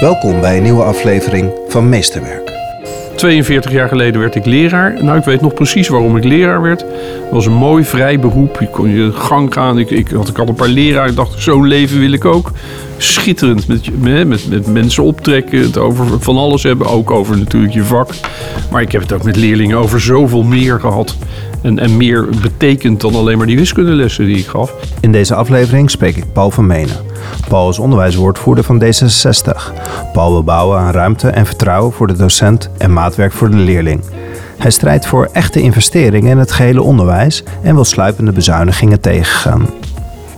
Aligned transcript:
Welkom 0.00 0.40
bij 0.40 0.56
een 0.56 0.62
nieuwe 0.62 0.82
aflevering 0.82 1.52
van 1.68 1.88
Meesterwerk. 1.88 2.52
42 3.14 3.72
jaar 3.72 3.88
geleden 3.88 4.20
werd 4.20 4.34
ik 4.34 4.44
leraar. 4.44 5.04
Nou, 5.04 5.18
ik 5.18 5.24
weet 5.24 5.40
nog 5.40 5.54
precies 5.54 5.88
waarom 5.88 6.16
ik 6.16 6.24
leraar 6.24 6.62
werd. 6.62 6.80
Het 6.80 7.30
was 7.30 7.46
een 7.46 7.52
mooi, 7.52 7.84
vrij 7.84 8.18
beroep. 8.18 8.56
Je 8.60 8.68
kon 8.70 8.88
je 8.88 9.12
gang 9.12 9.52
gaan. 9.52 9.78
Ik, 9.78 9.90
ik, 9.90 10.08
had, 10.08 10.28
ik 10.28 10.36
had 10.36 10.48
een 10.48 10.54
paar 10.54 10.68
leraren. 10.68 11.10
Ik 11.10 11.16
dacht, 11.16 11.42
zo'n 11.42 11.66
leven 11.66 11.98
wil 11.98 12.12
ik 12.12 12.24
ook. 12.24 12.52
Schitterend. 12.96 13.68
Met, 13.68 14.02
met, 14.28 14.48
met 14.48 14.66
mensen 14.66 15.02
optrekken. 15.02 15.60
Het 15.60 15.78
over 15.78 16.20
van 16.20 16.36
alles 16.36 16.62
hebben. 16.62 16.86
Ook 16.86 17.10
over 17.10 17.38
natuurlijk 17.38 17.72
je 17.72 17.84
vak. 17.84 18.10
Maar 18.70 18.82
ik 18.82 18.92
heb 18.92 19.02
het 19.02 19.12
ook 19.12 19.24
met 19.24 19.36
leerlingen 19.36 19.78
over 19.78 20.00
zoveel 20.00 20.42
meer 20.42 20.80
gehad. 20.80 21.16
En, 21.62 21.78
en 21.78 21.96
meer 21.96 22.28
betekend 22.42 23.00
dan 23.00 23.14
alleen 23.14 23.38
maar 23.38 23.46
die 23.46 23.58
wiskundelessen 23.58 24.26
die 24.26 24.38
ik 24.38 24.46
gaf. 24.46 24.74
In 25.00 25.12
deze 25.12 25.34
aflevering 25.34 25.90
spreek 25.90 26.16
ik 26.16 26.32
Paul 26.32 26.50
van 26.50 26.66
Menen. 26.66 27.15
Paul 27.48 27.68
is 27.68 27.78
onderwijswoordvoerder 27.78 28.64
van 28.64 28.82
D66. 28.82 29.72
Paul 30.12 30.32
wil 30.32 30.44
bouwen 30.44 30.78
aan 30.78 30.92
ruimte 30.92 31.28
en 31.28 31.46
vertrouwen 31.46 31.92
voor 31.92 32.06
de 32.06 32.16
docent 32.16 32.70
en 32.78 32.92
maatwerk 32.92 33.32
voor 33.32 33.50
de 33.50 33.56
leerling. 33.56 34.04
Hij 34.58 34.70
strijdt 34.70 35.06
voor 35.06 35.28
echte 35.32 35.60
investeringen 35.60 36.30
in 36.30 36.38
het 36.38 36.52
gehele 36.52 36.82
onderwijs 36.82 37.42
en 37.62 37.74
wil 37.74 37.84
sluipende 37.84 38.32
bezuinigingen 38.32 39.00
tegengaan. 39.00 39.66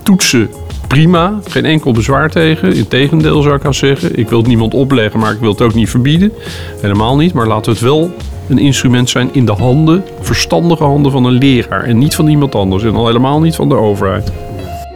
Toetsen 0.02 0.50
prima, 0.88 1.38
geen 1.48 1.64
enkel 1.64 1.92
bezwaar 1.92 2.30
tegen. 2.30 2.74
Integendeel 2.74 3.42
zou 3.42 3.54
ik 3.54 3.64
aan 3.64 3.74
zeggen. 3.74 4.18
Ik 4.18 4.28
wil 4.28 4.38
het 4.38 4.46
niemand 4.46 4.74
opleggen, 4.74 5.20
maar 5.20 5.32
ik 5.32 5.40
wil 5.40 5.50
het 5.50 5.62
ook 5.62 5.74
niet 5.74 5.90
verbieden. 5.90 6.32
Helemaal 6.80 7.16
niet, 7.16 7.32
maar 7.32 7.46
laten 7.46 7.64
we 7.64 7.70
het 7.70 7.80
wel 7.80 8.10
een 8.48 8.58
instrument 8.58 9.10
zijn 9.10 9.28
in 9.32 9.46
de 9.46 9.52
handen, 9.52 10.04
verstandige 10.20 10.84
handen 10.84 11.12
van 11.12 11.24
een 11.24 11.32
leraar 11.32 11.84
en 11.84 11.98
niet 11.98 12.14
van 12.14 12.28
iemand 12.28 12.54
anders 12.54 12.82
en 12.82 12.94
al 12.94 13.06
helemaal 13.06 13.40
niet 13.40 13.54
van 13.54 13.68
de 13.68 13.74
overheid. 13.74 14.32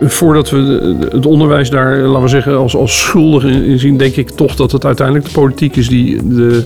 Voordat 0.05 0.51
we 0.51 0.59
het 1.11 1.27
onderwijs 1.27 1.71
daar, 1.71 1.97
laten 1.97 2.23
we 2.23 2.29
zeggen, 2.29 2.57
als, 2.57 2.77
als 2.77 3.01
schuldig 3.01 3.45
in 3.45 3.79
zien, 3.79 3.97
denk 3.97 4.17
ik 4.17 4.31
toch 4.31 4.55
dat 4.55 4.73
het 4.73 4.85
uiteindelijk 4.85 5.27
de 5.27 5.33
politiek 5.33 5.77
is 5.77 5.89
die 5.89 6.29
de 6.29 6.65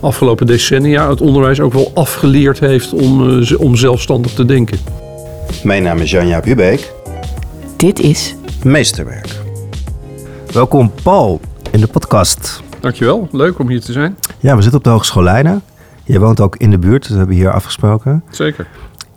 afgelopen 0.00 0.46
decennia 0.46 1.10
het 1.10 1.20
onderwijs 1.20 1.60
ook 1.60 1.72
wel 1.72 1.90
afgeleerd 1.94 2.60
heeft 2.60 2.92
om, 2.92 3.40
eh, 3.40 3.60
om 3.60 3.76
zelfstandig 3.76 4.32
te 4.32 4.44
denken. 4.44 4.78
Mijn 5.62 5.82
naam 5.82 5.98
is 5.98 6.10
Janja 6.10 6.40
Bubeek. 6.40 6.92
Dit 7.76 8.00
is 8.00 8.34
Meesterwerk. 8.62 9.28
Welkom 10.52 10.92
Paul 11.02 11.40
in 11.70 11.80
de 11.80 11.86
podcast. 11.86 12.62
Dankjewel, 12.80 13.28
leuk 13.32 13.58
om 13.58 13.68
hier 13.68 13.80
te 13.80 13.92
zijn. 13.92 14.16
Ja, 14.38 14.56
we 14.56 14.62
zitten 14.62 14.78
op 14.78 14.84
de 14.84 14.90
Hogeschool 14.90 15.22
Leiden. 15.22 15.62
Je 16.04 16.18
woont 16.18 16.40
ook 16.40 16.56
in 16.56 16.70
de 16.70 16.78
buurt, 16.78 17.08
we 17.08 17.16
hebben 17.16 17.36
hier 17.36 17.52
afgesproken. 17.52 18.22
Zeker. 18.30 18.66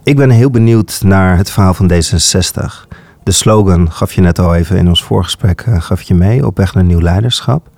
Ik 0.04 0.16
ben 0.16 0.30
heel 0.30 0.50
benieuwd 0.50 1.00
naar 1.04 1.38
het 1.38 1.52
verhaal 1.52 1.74
van 1.74 1.92
D66. 1.92 2.88
De 3.30 3.36
slogan 3.36 3.92
gaf 3.92 4.14
je 4.14 4.22
net 4.22 4.40
al 4.40 4.56
even 4.56 4.78
in 4.78 4.88
ons 4.88 5.04
voorgesprek 5.04 5.66
uh, 5.68 5.82
gaf 5.82 6.02
je 6.02 6.14
mee 6.14 6.46
op 6.46 6.58
weg 6.58 6.74
naar 6.74 6.84
nieuw 6.84 7.02
leiderschap. 7.02 7.70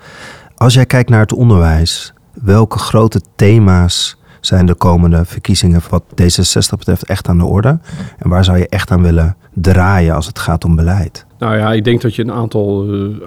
Als 0.56 0.74
jij 0.74 0.86
kijkt 0.86 1.10
naar 1.10 1.20
het 1.20 1.34
onderwijs, 1.34 2.14
welke 2.34 2.78
grote 2.78 3.22
thema's 3.36 4.18
zijn 4.40 4.66
de 4.66 4.76
komende 4.76 5.26
verkiezingen 5.26 5.82
wat 5.90 6.04
D66 6.22 6.78
betreft 6.78 7.06
echt 7.06 7.28
aan 7.28 7.38
de 7.38 7.46
orde? 7.46 7.80
En 8.18 8.30
waar 8.30 8.44
zou 8.44 8.58
je 8.58 8.70
echt 8.70 8.92
aan 8.92 9.02
willen 9.02 9.36
draaien 9.54 10.16
als 10.16 10.28
het 10.28 10.40
gaat 10.40 10.66
om 10.66 10.76
beleid? 10.76 11.26
Nou 11.40 11.58
ja, 11.58 11.74
ik 11.74 11.84
denk 11.84 12.02
dat 12.02 12.16
je 12.16 12.22
een 12.22 12.32
aantal, 12.32 12.94
uh, 12.94 13.18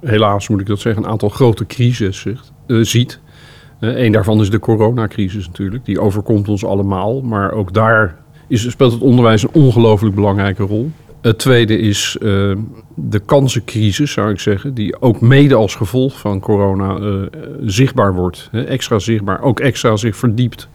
helaas 0.00 0.48
moet 0.48 0.60
ik 0.60 0.66
dat 0.66 0.80
zeggen, 0.80 1.04
een 1.04 1.10
aantal 1.10 1.28
grote 1.28 1.66
crises 1.66 2.24
uh, 2.24 2.84
ziet. 2.84 3.20
Een 3.80 4.12
daarvan 4.12 4.40
is 4.40 4.50
de 4.50 4.58
coronacrisis 4.58 5.46
natuurlijk. 5.46 5.84
Die 5.84 6.00
overkomt 6.00 6.48
ons 6.48 6.64
allemaal. 6.64 7.20
Maar 7.20 7.52
ook 7.52 7.72
daar 7.72 8.16
is, 8.48 8.70
speelt 8.70 8.92
het 8.92 9.00
onderwijs 9.02 9.42
een 9.42 9.52
ongelooflijk 9.52 10.14
belangrijke 10.14 10.62
rol. 10.62 10.90
Het 11.20 11.38
tweede 11.38 11.78
is 11.78 12.16
uh, 12.20 12.56
de 12.94 13.18
kansencrisis, 13.18 14.12
zou 14.12 14.30
ik 14.30 14.40
zeggen, 14.40 14.74
die 14.74 15.00
ook 15.00 15.20
mede 15.20 15.54
als 15.54 15.74
gevolg 15.74 16.18
van 16.18 16.40
corona 16.40 16.98
uh, 16.98 17.22
zichtbaar 17.64 18.14
wordt. 18.14 18.48
Hè, 18.50 18.62
extra 18.62 18.98
zichtbaar, 18.98 19.42
ook 19.42 19.60
extra 19.60 19.96
zich 19.96 20.16
verdiept. 20.16 20.68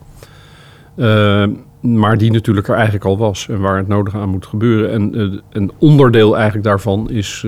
Uh, 0.98 1.46
maar 1.82 2.18
die 2.18 2.32
natuurlijk 2.32 2.68
er 2.68 2.74
eigenlijk 2.76 3.06
al 3.06 3.18
was 3.18 3.48
en 3.50 3.60
waar 3.60 3.78
het 3.78 3.88
nodig 3.88 4.16
aan 4.16 4.30
moet 4.30 4.46
gebeuren. 4.46 4.92
En 4.92 5.42
een 5.52 5.72
onderdeel 5.78 6.36
eigenlijk 6.36 6.66
daarvan 6.66 7.10
is 7.10 7.46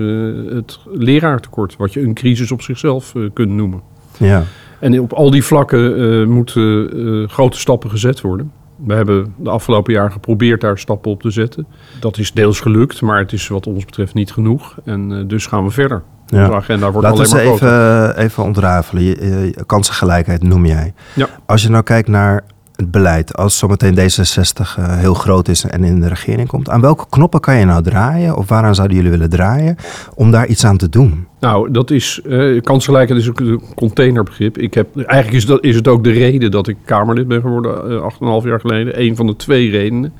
het 0.50 0.78
leraartekort, 0.92 1.76
wat 1.76 1.92
je 1.92 2.02
een 2.02 2.14
crisis 2.14 2.52
op 2.52 2.62
zichzelf 2.62 3.14
kunt 3.32 3.50
noemen. 3.50 3.80
Ja. 4.18 4.44
En 4.80 5.00
op 5.00 5.12
al 5.12 5.30
die 5.30 5.44
vlakken 5.44 6.28
moeten 6.30 7.28
grote 7.28 7.58
stappen 7.58 7.90
gezet 7.90 8.20
worden. 8.20 8.52
We 8.86 8.94
hebben 8.94 9.34
de 9.36 9.50
afgelopen 9.50 9.92
jaar 9.92 10.10
geprobeerd 10.10 10.60
daar 10.60 10.78
stappen 10.78 11.10
op 11.10 11.22
te 11.22 11.30
zetten. 11.30 11.66
Dat 12.00 12.18
is 12.18 12.32
deels 12.32 12.60
gelukt, 12.60 13.00
maar 13.00 13.18
het 13.18 13.32
is 13.32 13.48
wat 13.48 13.66
ons 13.66 13.84
betreft 13.84 14.14
niet 14.14 14.32
genoeg. 14.32 14.76
En 14.84 15.10
uh, 15.10 15.28
dus 15.28 15.46
gaan 15.46 15.64
we 15.64 15.70
verder. 15.70 16.02
Ja. 16.26 16.42
Onze 16.42 16.54
agenda 16.54 16.90
wordt 16.90 17.08
Laten 17.08 17.36
alleen 17.36 17.56
we 17.58 17.64
maar 17.64 17.70
even, 17.70 18.16
even 18.16 18.44
ontrafelen. 18.44 19.02
Je, 19.02 19.16
je, 19.56 19.64
kansengelijkheid 19.66 20.42
noem 20.42 20.66
jij. 20.66 20.94
Ja. 21.14 21.28
Als 21.46 21.62
je 21.62 21.68
nou 21.68 21.82
kijkt 21.82 22.08
naar 22.08 22.44
het 22.78 22.90
beleid, 22.90 23.36
als 23.36 23.58
zometeen 23.58 23.94
D66 23.98 24.78
uh, 24.78 24.96
heel 24.96 25.14
groot 25.14 25.48
is 25.48 25.64
en 25.64 25.84
in 25.84 26.00
de 26.00 26.08
regering 26.08 26.48
komt, 26.48 26.68
aan 26.68 26.80
welke 26.80 27.06
knoppen 27.08 27.40
kan 27.40 27.56
je 27.56 27.64
nou 27.64 27.82
draaien 27.82 28.36
of 28.36 28.48
waaraan 28.48 28.74
zouden 28.74 28.96
jullie 28.96 29.10
willen 29.10 29.30
draaien 29.30 29.76
om 30.14 30.30
daar 30.30 30.46
iets 30.46 30.64
aan 30.64 30.76
te 30.76 30.88
doen? 30.88 31.26
Nou, 31.40 31.70
dat 31.70 31.90
is, 31.90 32.20
uh, 32.26 32.54
is 32.54 33.26
een 33.34 33.60
containerbegrip. 33.74 34.58
Ik 34.58 34.74
heb, 34.74 34.96
eigenlijk 34.96 35.36
is, 35.36 35.46
dat, 35.46 35.64
is 35.64 35.74
het 35.74 35.88
ook 35.88 36.04
de 36.04 36.10
reden 36.10 36.50
dat 36.50 36.68
ik 36.68 36.76
Kamerlid 36.84 37.28
ben 37.28 37.40
geworden, 37.40 37.90
uh, 37.90 38.40
8,5 38.42 38.48
jaar 38.48 38.60
geleden. 38.60 39.00
Een 39.00 39.16
van 39.16 39.26
de 39.26 39.36
twee 39.36 39.70
redenen. 39.70 40.12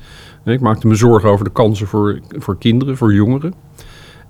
Ik 0.45 0.59
maakte 0.59 0.87
me 0.87 0.95
zorgen 0.95 1.29
over 1.29 1.45
de 1.45 1.51
kansen 1.51 1.87
voor, 1.87 2.19
voor 2.29 2.57
kinderen, 2.57 2.97
voor 2.97 3.13
jongeren. 3.13 3.53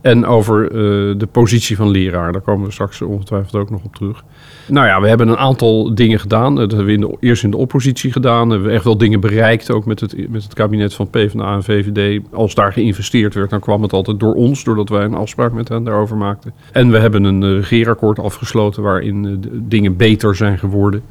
En 0.02 0.26
over 0.26 0.64
uh, 0.64 0.70
de 1.18 1.28
positie 1.32 1.76
van 1.76 1.90
leraar. 1.90 2.32
Daar 2.32 2.42
komen 2.42 2.66
we 2.66 2.72
straks 2.72 3.02
ongetwijfeld 3.02 3.56
ook 3.56 3.70
nog 3.70 3.84
op 3.84 3.96
terug. 3.96 4.24
Nou 4.68 4.88
ja, 4.88 5.02
we 5.02 5.08
hebben 5.08 5.28
een 5.28 5.38
aantal 5.38 5.96
dingen 5.96 6.20
gedaan. 6.20 6.56
Dat 6.56 6.72
hebben 6.72 7.00
we 7.00 7.18
eerst 7.20 7.44
in 7.44 7.52
de 7.52 7.58
oppositie 7.58 8.12
gedaan. 8.12 8.48
We 8.48 8.54
hebben 8.54 8.72
echt 8.72 8.84
wel 8.84 8.98
dingen 8.98 9.20
bereikt, 9.20 9.72
ook 9.72 9.86
met 9.86 10.00
het, 10.00 10.30
met 10.30 10.44
het 10.44 10.54
kabinet 10.54 10.94
van 10.94 11.10
PvdA 11.10 11.54
en 11.54 11.64
VVD. 11.64 12.22
Als 12.32 12.56
daar 12.56 12.74
geïnvesteerd 12.74 13.34
werd, 13.34 13.50
dan 13.50 13.60
kwam 13.60 13.82
het 13.82 13.94
altijd 13.94 14.20
door 14.20 14.34
ons, 14.34 14.64
doordat 14.64 14.90
wij 14.90 15.04
een 15.04 15.14
afspraak 15.14 15.52
met 15.52 15.70
hen 15.70 15.84
daarover 15.84 16.18
maakten. 16.18 16.54
En 16.72 16.92
we 16.92 16.98
hebben 16.98 17.24
een 17.24 17.42
uh, 17.42 17.56
regeerakkoord 17.56 18.20
afgesloten 18.20 18.84
waarin 18.84 19.44
dingen 19.54 19.96
beter 19.96 20.36
zijn 20.36 20.60
geworden. 20.60 21.02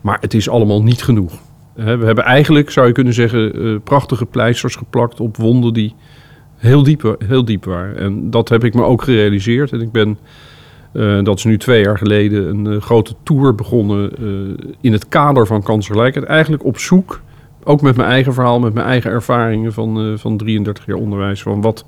Maar 0.00 0.18
het 0.20 0.34
is 0.34 0.48
allemaal 0.48 0.82
niet 0.82 1.02
genoeg. 1.02 1.32
we 1.74 1.82
hebben 1.82 2.24
eigenlijk, 2.24 2.70
zou 2.70 2.86
je 2.86 2.92
kunnen 2.92 3.14
zeggen, 3.14 3.80
prachtige 3.84 4.26
pleisters 4.26 4.76
geplakt 4.76 5.20
op 5.20 5.36
wonden 5.36 5.72
die 5.72 5.94
heel 6.58 6.82
diep, 6.82 7.16
heel 7.26 7.44
diep 7.44 7.64
waren. 7.64 7.98
En 7.98 8.30
dat 8.30 8.48
heb 8.48 8.64
ik 8.64 8.74
me 8.74 8.82
ook 8.82 9.02
gerealiseerd. 9.02 9.72
En 9.72 9.80
ik 9.80 9.92
ben, 9.92 10.18
uh, 10.92 11.24
dat 11.24 11.38
is 11.38 11.44
nu 11.44 11.58
twee 11.58 11.82
jaar 11.82 11.98
geleden, 11.98 12.48
een 12.48 12.64
uh, 12.64 12.80
grote 12.80 13.14
tour 13.22 13.54
begonnen 13.54 14.10
uh, 14.20 14.54
in 14.80 14.92
het 14.92 15.08
kader 15.08 15.46
van 15.46 15.62
kansgelijkheid. 15.62 16.26
Eigenlijk 16.26 16.64
op 16.64 16.78
zoek, 16.78 17.20
ook 17.64 17.80
met 17.80 17.96
mijn 17.96 18.08
eigen 18.08 18.34
verhaal, 18.34 18.60
met 18.60 18.74
mijn 18.74 18.86
eigen 18.86 19.10
ervaringen 19.10 19.72
van, 19.72 20.18
van 20.18 20.36
33 20.36 20.86
jaar 20.86 20.96
onderwijs. 20.96 21.42
Van 21.42 21.60
wat, 21.60 21.86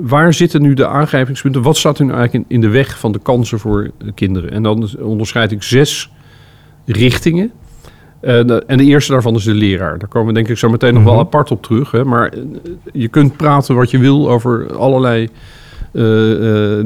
waar 0.00 0.34
zitten 0.34 0.62
nu 0.62 0.74
de 0.74 0.86
aangrijpingspunten? 0.86 1.62
Wat 1.62 1.76
staat 1.76 1.98
nu 1.98 2.10
eigenlijk 2.10 2.34
in, 2.34 2.44
in 2.54 2.60
de 2.60 2.68
weg 2.68 2.98
van 2.98 3.12
de 3.12 3.18
kansen 3.18 3.58
voor 3.58 3.90
kinderen? 4.14 4.50
En 4.50 4.62
dan 4.62 4.88
onderscheid 5.00 5.52
ik 5.52 5.62
zes 5.62 6.10
richtingen. 6.86 7.52
De, 8.20 8.62
en 8.66 8.78
de 8.78 8.84
eerste 8.84 9.12
daarvan 9.12 9.34
is 9.34 9.44
de 9.44 9.54
leraar. 9.54 9.98
Daar 9.98 10.08
komen 10.08 10.28
we 10.28 10.34
denk 10.34 10.48
ik 10.48 10.58
zo 10.58 10.68
meteen 10.68 10.94
nog 10.94 11.02
wel 11.02 11.12
Mhm. 11.12 11.22
apart 11.22 11.50
op 11.50 11.62
terug. 11.62 11.90
Hè? 11.90 12.04
Maar 12.04 12.34
uh, 12.36 12.42
je 12.92 13.08
kunt 13.08 13.36
praten 13.36 13.74
wat 13.74 13.90
je 13.90 13.98
wil 13.98 14.30
over 14.30 14.76
allerlei 14.76 15.28
uh, 15.92 16.02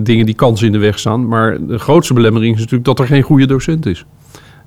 dingen 0.00 0.26
die 0.26 0.34
kansen 0.34 0.66
in 0.66 0.72
de 0.72 0.78
weg 0.78 0.98
staan. 0.98 1.28
Maar 1.28 1.66
de 1.66 1.78
grootste 1.78 2.14
belemmering 2.14 2.54
is 2.54 2.60
natuurlijk 2.60 2.84
dat 2.84 2.98
er 2.98 3.06
geen 3.06 3.22
goede 3.22 3.46
docent 3.46 3.86
is. 3.86 4.04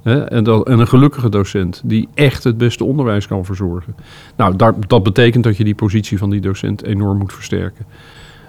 Hè? 0.03 0.23
En, 0.23 0.44
dat, 0.44 0.67
en, 0.67 0.79
een 0.79 0.88
gelukkige 0.88 1.29
docent 1.29 1.81
die 1.85 2.07
echt 2.13 2.44
het 2.44 2.57
beste 2.57 2.84
onderwijs 2.84 3.28
kan 3.28 3.45
verzorgen. 3.45 3.95
Nou, 4.35 4.55
daar, 4.55 4.73
dat 4.88 5.03
betekent 5.03 5.44
dat 5.44 5.57
je 5.57 5.63
die 5.63 5.75
positie 5.75 6.17
van 6.17 6.29
die 6.29 6.41
docent 6.41 6.84
enorm 6.84 7.17
moet 7.17 7.34
versterken. 7.34 7.85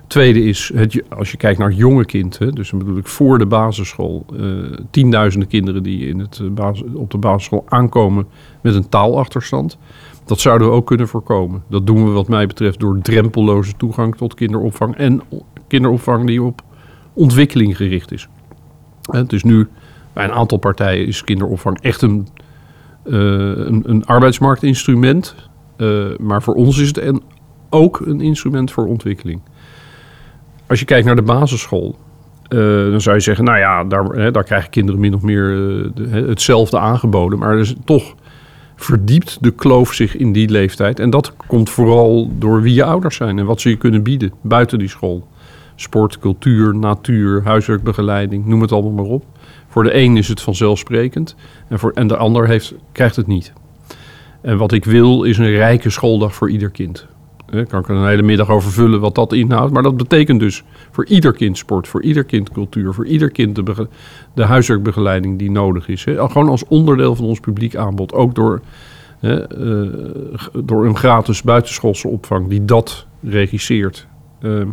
Tweede 0.09 0.45
is, 0.45 0.71
het, 0.75 1.03
als 1.09 1.31
je 1.31 1.37
kijkt 1.37 1.59
naar 1.59 1.73
jonge 1.73 2.05
kind, 2.05 2.39
hè, 2.39 2.51
dus 2.51 2.71
dan 2.71 2.79
bedoel 2.79 2.97
ik 2.97 3.07
voor 3.07 3.39
de 3.39 3.47
basisschool, 3.47 4.27
uh, 4.33 4.73
tienduizenden 4.91 5.49
kinderen 5.49 5.83
die 5.83 6.07
in 6.07 6.19
het, 6.19 6.55
basis, 6.55 6.85
op 6.95 7.11
de 7.11 7.19
basisschool 7.19 7.65
aankomen 7.69 8.27
met 8.61 8.75
een 8.75 8.89
taalachterstand. 8.89 9.79
Dat 10.25 10.41
zouden 10.41 10.69
we 10.69 10.75
ook 10.75 10.87
kunnen 10.87 11.09
voorkomen. 11.09 11.63
Dat 11.69 11.87
doen 11.87 12.05
we 12.05 12.11
wat 12.11 12.29
mij 12.29 12.47
betreft 12.47 12.81
door 12.81 12.99
drempelloze 13.03 13.73
toegang 13.77 14.17
tot 14.17 14.35
kinderopvang 14.35 14.97
en 14.97 15.23
kinderopvang 15.67 16.27
die 16.27 16.43
op 16.43 16.63
ontwikkeling 17.13 17.77
gericht 17.77 18.13
is. 18.13 18.29
Het 19.11 19.33
is 19.33 19.43
nu 19.43 19.69
bij 20.13 20.25
een 20.25 20.33
aantal 20.33 20.59
partijen 20.59 21.07
is 21.07 21.25
kinderopvang 21.25 21.81
echt 21.81 22.03
een, 22.03 22.29
een, 23.05 23.83
een 23.91 24.05
arbeidsmarktinstrument, 24.05 25.35
maar 26.19 26.43
voor 26.43 26.55
ons 26.55 26.79
is 26.79 26.87
het 26.87 26.99
en 26.99 27.23
ook 27.71 28.01
een 28.01 28.21
instrument 28.21 28.71
voor 28.71 28.87
ontwikkeling. 28.87 29.41
Als 30.69 30.79
je 30.79 30.85
kijkt 30.85 31.07
naar 31.07 31.17
de 31.17 31.23
basisschool, 31.23 31.97
uh, 32.49 32.91
dan 32.91 33.01
zou 33.01 33.17
je 33.17 33.23
zeggen, 33.23 33.45
nou 33.45 33.59
ja, 33.59 33.85
daar, 33.85 34.05
hè, 34.05 34.31
daar 34.31 34.45
krijgen 34.45 34.71
kinderen 34.71 35.01
min 35.01 35.15
of 35.15 35.23
meer 35.23 35.45
hè, 36.11 36.29
hetzelfde 36.29 36.79
aangeboden. 36.79 37.39
Maar 37.39 37.73
toch 37.85 38.15
verdiept 38.77 39.39
de 39.41 39.51
kloof 39.51 39.93
zich 39.93 40.17
in 40.17 40.33
die 40.33 40.49
leeftijd. 40.49 41.01
En 41.01 41.11
dat 41.11 41.33
komt 41.47 41.71
vooral 41.71 42.31
door 42.39 42.63
wie 42.63 42.75
je 42.75 42.85
ouders 42.85 43.17
zijn 43.17 43.39
en 43.39 43.47
wat 43.47 43.61
ze 43.61 43.69
je 43.69 43.77
kunnen 43.77 44.03
bieden 44.03 44.33
buiten 44.43 44.79
die 44.79 44.89
school. 44.89 45.27
sport, 45.75 46.19
cultuur, 46.19 46.75
natuur, 46.75 47.43
huiswerkbegeleiding, 47.45 48.47
noem 48.47 48.61
het 48.61 48.73
allemaal 48.73 48.93
maar 48.93 49.05
op. 49.05 49.25
Voor 49.69 49.83
de 49.83 49.97
een 49.97 50.17
is 50.17 50.29
het 50.29 50.41
vanzelfsprekend 50.41 51.37
en, 51.69 51.79
voor, 51.79 51.93
en 51.95 52.07
de 52.07 52.17
ander 52.17 52.47
heeft, 52.47 52.75
krijgt 52.93 53.17
het 53.17 53.27
niet. 53.27 53.53
En 54.41 54.57
wat 54.57 54.73
ik 54.73 54.85
wil 54.85 55.23
is 55.23 55.39
een 55.39 55.51
rijke 55.51 55.91
schooldag 55.91 56.35
voor 56.35 56.51
ieder 56.51 56.71
kind. 56.71 57.07
Daar 57.51 57.67
kan 57.67 57.81
ik 57.81 57.89
er 57.89 57.95
een 57.95 58.07
hele 58.07 58.23
middag 58.23 58.51
over 58.51 58.73
vullen 58.73 59.01
wat 59.01 59.15
dat 59.15 59.33
inhoudt. 59.33 59.73
Maar 59.73 59.83
dat 59.83 59.97
betekent 59.97 60.41
dus 60.41 60.63
voor 60.91 61.07
ieder 61.07 61.33
kind 61.33 61.59
sport, 61.59 61.89
voor 61.89 62.03
ieder 62.03 62.25
kind 62.25 62.51
cultuur, 62.51 62.95
voor 62.95 63.07
ieder 63.07 63.31
kind 63.31 63.55
de, 63.57 63.89
de 64.35 64.45
huiswerkbegeleiding 64.45 65.39
die 65.39 65.51
nodig 65.51 65.89
is. 65.89 66.05
Hè. 66.05 66.29
Gewoon 66.29 66.49
als 66.49 66.65
onderdeel 66.67 67.15
van 67.15 67.25
ons 67.25 67.41
publiek 67.41 67.77
aanbod. 67.77 68.13
Ook 68.13 68.35
door, 68.35 68.61
hè, 69.21 69.47
eh, 69.47 70.47
door 70.65 70.87
een 70.87 70.97
gratis 70.97 71.43
buitenschoolse 71.43 72.09
opvang 72.09 72.49
die 72.49 72.65
dat 72.65 73.07
regisseert. 73.23 74.07
Ehm, 74.43 74.69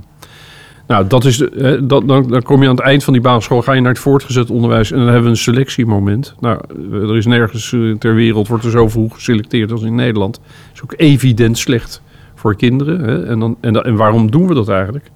nou, 0.87 1.07
dat 1.07 1.25
is 1.25 1.37
hè, 1.37 1.85
dat, 1.85 2.07
dan, 2.07 2.29
dan 2.29 2.41
kom 2.41 2.61
je 2.61 2.69
aan 2.69 2.75
het 2.75 2.85
eind 2.85 3.03
van 3.03 3.13
die 3.13 3.21
basisschool, 3.21 3.61
ga 3.61 3.73
je 3.73 3.81
naar 3.81 3.91
het 3.91 3.99
voortgezet 3.99 4.49
onderwijs 4.49 4.91
en 4.91 4.97
dan 4.97 5.05
hebben 5.05 5.23
we 5.23 5.29
een 5.29 5.37
selectiemoment. 5.37 6.35
Nou, 6.39 6.59
er 6.91 7.15
is 7.15 7.25
nergens 7.25 7.73
eh, 7.73 7.91
ter 7.91 8.15
wereld, 8.15 8.47
wordt 8.47 8.63
er 8.63 8.71
zo 8.71 8.87
vroeg 8.87 9.13
geselecteerd 9.13 9.71
als 9.71 9.81
in 9.81 9.95
Nederland. 9.95 10.39
is 10.73 10.83
ook 10.83 10.93
evident 10.97 11.57
slecht 11.57 12.03
voor 12.45 12.55
kinderen. 12.55 12.99
Hè? 12.99 13.25
En, 13.25 13.39
dan, 13.39 13.57
en, 13.59 13.83
en 13.83 13.95
waarom 13.95 14.31
doen 14.31 14.47
we 14.47 14.53
dat 14.53 14.69
eigenlijk? 14.69 15.11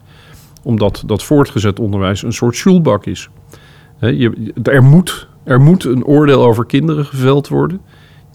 Omdat 0.64 1.04
dat 1.06 1.24
voortgezet 1.24 1.80
onderwijs 1.80 2.24
een 2.24 2.34
soort 2.34 2.56
schoolbak 2.56 3.06
is. 3.06 3.30
Hè, 3.98 4.08
je, 4.08 4.52
er, 4.64 4.84
moet, 4.84 5.28
er 5.44 5.62
moet 5.62 5.84
een 5.84 6.06
oordeel 6.06 6.46
over 6.46 6.66
kinderen 6.66 7.06
geveld 7.06 7.48
worden. 7.48 7.82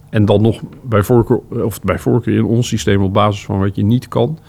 En 0.09 0.25
dan 0.25 0.41
nog 0.41 0.61
bij 0.83 1.03
voorkeur, 1.03 1.39
of 1.63 1.81
bij 1.81 1.99
voorkeur 1.99 2.37
in 2.37 2.45
ons 2.45 2.67
systeem 2.67 3.01
op 3.01 3.13
basis 3.13 3.45
van 3.45 3.59
wat 3.59 3.75
je 3.75 3.83
niet 3.83 4.07
kan. 4.07 4.39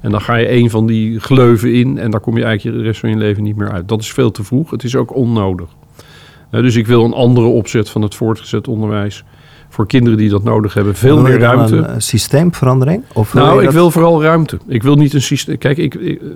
En 0.00 0.10
dan 0.10 0.20
ga 0.20 0.34
je 0.34 0.52
een 0.52 0.70
van 0.70 0.86
die 0.86 1.20
gleuven 1.20 1.74
in 1.74 1.98
en 1.98 2.10
daar 2.10 2.20
kom 2.20 2.36
je 2.36 2.44
eigenlijk 2.44 2.78
de 2.78 2.82
rest 2.82 3.00
van 3.00 3.10
je 3.10 3.16
leven 3.16 3.42
niet 3.42 3.56
meer 3.56 3.70
uit. 3.70 3.88
Dat 3.88 4.00
is 4.00 4.12
veel 4.12 4.30
te 4.30 4.44
vroeg. 4.44 4.70
Het 4.70 4.84
is 4.84 4.96
ook 4.96 5.14
onnodig. 5.14 5.68
Dus 6.50 6.76
ik 6.76 6.86
wil 6.86 7.04
een 7.04 7.12
andere 7.12 7.46
opzet 7.46 7.90
van 7.90 8.02
het 8.02 8.14
voortgezet 8.14 8.68
onderwijs. 8.68 9.24
Voor 9.72 9.86
kinderen 9.86 10.18
die 10.18 10.28
dat 10.28 10.42
nodig 10.44 10.74
hebben. 10.74 10.94
Veel 10.94 11.20
meer 11.20 11.38
ruimte. 11.38 11.76
een 11.76 11.86
eh, 11.86 11.94
systeemverandering? 11.98 13.02
Of 13.14 13.34
Nou, 13.34 13.58
ik 13.58 13.64
dat- 13.64 13.74
wil 13.74 13.90
vooral 13.90 14.22
ruimte. 14.22 14.58
Ik 14.66 14.82
wil 14.82 14.94
niet 14.96 15.12
een 15.14 15.22
systeem. 15.22 15.58
Kijk, 15.58 15.76
ik, 15.78 15.94
ik- 15.94 16.20
eh, 16.20 16.26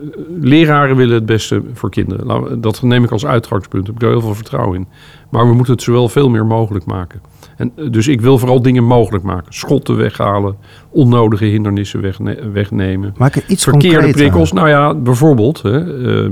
leraren 0.41 0.97
willen 0.97 1.15
het 1.15 1.27
beste 1.27 1.63
voor 1.75 1.91
kinderen. 1.91 2.27
Nou, 2.27 2.61
dat 2.61 2.83
neem 2.83 3.05
ik 3.05 3.11
als 3.11 3.27
uitgangspunt. 3.27 3.85
Daar 3.87 3.95
heb 3.95 4.03
ik 4.03 4.09
heel 4.11 4.21
veel 4.21 4.35
vertrouwen 4.35 4.77
in. 4.79 4.87
Maar 5.31 5.49
we 5.49 5.55
moeten 5.55 5.73
het 5.73 5.83
zowel 5.83 6.09
veel 6.09 6.29
meer 6.31 6.47
mogelijk 6.47 6.85
maken. 6.85 7.21
En, 7.57 7.73
eh, 7.77 7.91
dus 7.91 8.09
ik 8.09 8.21
wil 8.21 8.39
vooral 8.39 8.63
dingen 8.63 8.85
mogelijk 8.85 9.25
maken. 9.25 9.55
Schotten 9.55 9.97
weghalen, 9.97 10.57
onnodige 10.91 11.45
hindernissen 11.45 12.01
wegne- 12.01 12.51
wegnemen. 12.53 13.15
Maak 13.17 13.35
er 13.37 13.45
iets 13.49 13.63
Verkeerde 13.65 14.11
prikkels. 14.11 14.53
Nou 14.53 14.69
ja, 14.69 14.95
bijvoorbeeld. 14.95 15.63
Hè, 15.63 15.79
eh, 16.25 16.31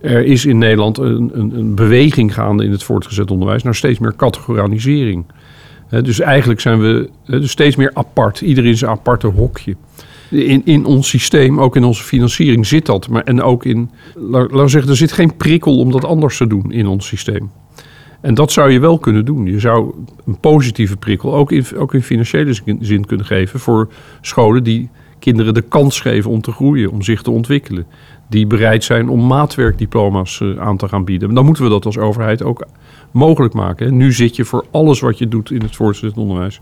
er 0.00 0.24
is 0.24 0.46
in 0.46 0.58
Nederland 0.58 0.98
een, 0.98 1.30
een, 1.34 1.52
een 1.58 1.74
beweging 1.74 2.34
gaande 2.34 2.64
in 2.64 2.70
het 2.70 2.82
voortgezet 2.82 3.30
onderwijs 3.30 3.62
naar 3.62 3.74
steeds 3.74 3.98
meer 3.98 4.16
categorisering. 4.16 5.24
Dus 6.00 6.20
eigenlijk 6.20 6.60
zijn 6.60 6.80
we 6.80 7.10
dus 7.26 7.50
steeds 7.50 7.76
meer 7.76 7.90
apart. 7.94 8.40
Iedereen 8.40 8.70
in 8.70 8.76
zijn 8.76 8.90
aparte 8.90 9.26
hokje. 9.26 9.76
In, 10.30 10.62
in 10.64 10.84
ons 10.84 11.08
systeem, 11.08 11.60
ook 11.60 11.76
in 11.76 11.84
onze 11.84 12.02
financiering 12.02 12.66
zit 12.66 12.86
dat. 12.86 13.08
Maar, 13.08 13.22
en 13.22 13.42
ook 13.42 13.64
in, 13.64 13.90
laat 14.14 14.50
we 14.50 14.68
zeggen, 14.68 14.90
er 14.90 14.96
zit 14.96 15.12
geen 15.12 15.36
prikkel 15.36 15.78
om 15.78 15.90
dat 15.90 16.04
anders 16.04 16.36
te 16.36 16.46
doen 16.46 16.72
in 16.72 16.86
ons 16.86 17.06
systeem. 17.06 17.50
En 18.20 18.34
dat 18.34 18.52
zou 18.52 18.70
je 18.70 18.80
wel 18.80 18.98
kunnen 18.98 19.24
doen. 19.24 19.46
Je 19.46 19.58
zou 19.58 19.94
een 20.26 20.38
positieve 20.40 20.96
prikkel 20.96 21.34
ook 21.34 21.52
in, 21.52 21.64
ook 21.76 21.94
in 21.94 22.02
financiële 22.02 22.52
zin- 22.80 23.06
kunnen 23.06 23.26
geven 23.26 23.60
voor 23.60 23.88
scholen 24.20 24.64
die 24.64 24.90
kinderen 25.18 25.54
de 25.54 25.62
kans 25.62 26.00
geven 26.00 26.30
om 26.30 26.40
te 26.40 26.52
groeien, 26.52 26.90
om 26.90 27.02
zich 27.02 27.22
te 27.22 27.30
ontwikkelen. 27.30 27.86
Die 28.28 28.46
bereid 28.46 28.84
zijn 28.84 29.08
om 29.08 29.26
maatwerkdiploma's 29.26 30.40
eh, 30.40 30.58
aan 30.58 30.76
te 30.76 30.88
gaan 30.88 31.04
bieden. 31.04 31.34
Dan 31.34 31.44
moeten 31.44 31.64
we 31.64 31.70
dat 31.70 31.86
als 31.86 31.98
overheid 31.98 32.42
ook 32.42 32.66
mogelijk 33.12 33.54
maken. 33.54 33.96
Nu 33.96 34.12
zit 34.12 34.36
je 34.36 34.44
voor 34.44 34.64
alles 34.70 35.00
wat 35.00 35.18
je 35.18 35.28
doet 35.28 35.50
in 35.50 35.62
het 35.62 35.76
voortgezet 35.76 36.16
onderwijs, 36.16 36.60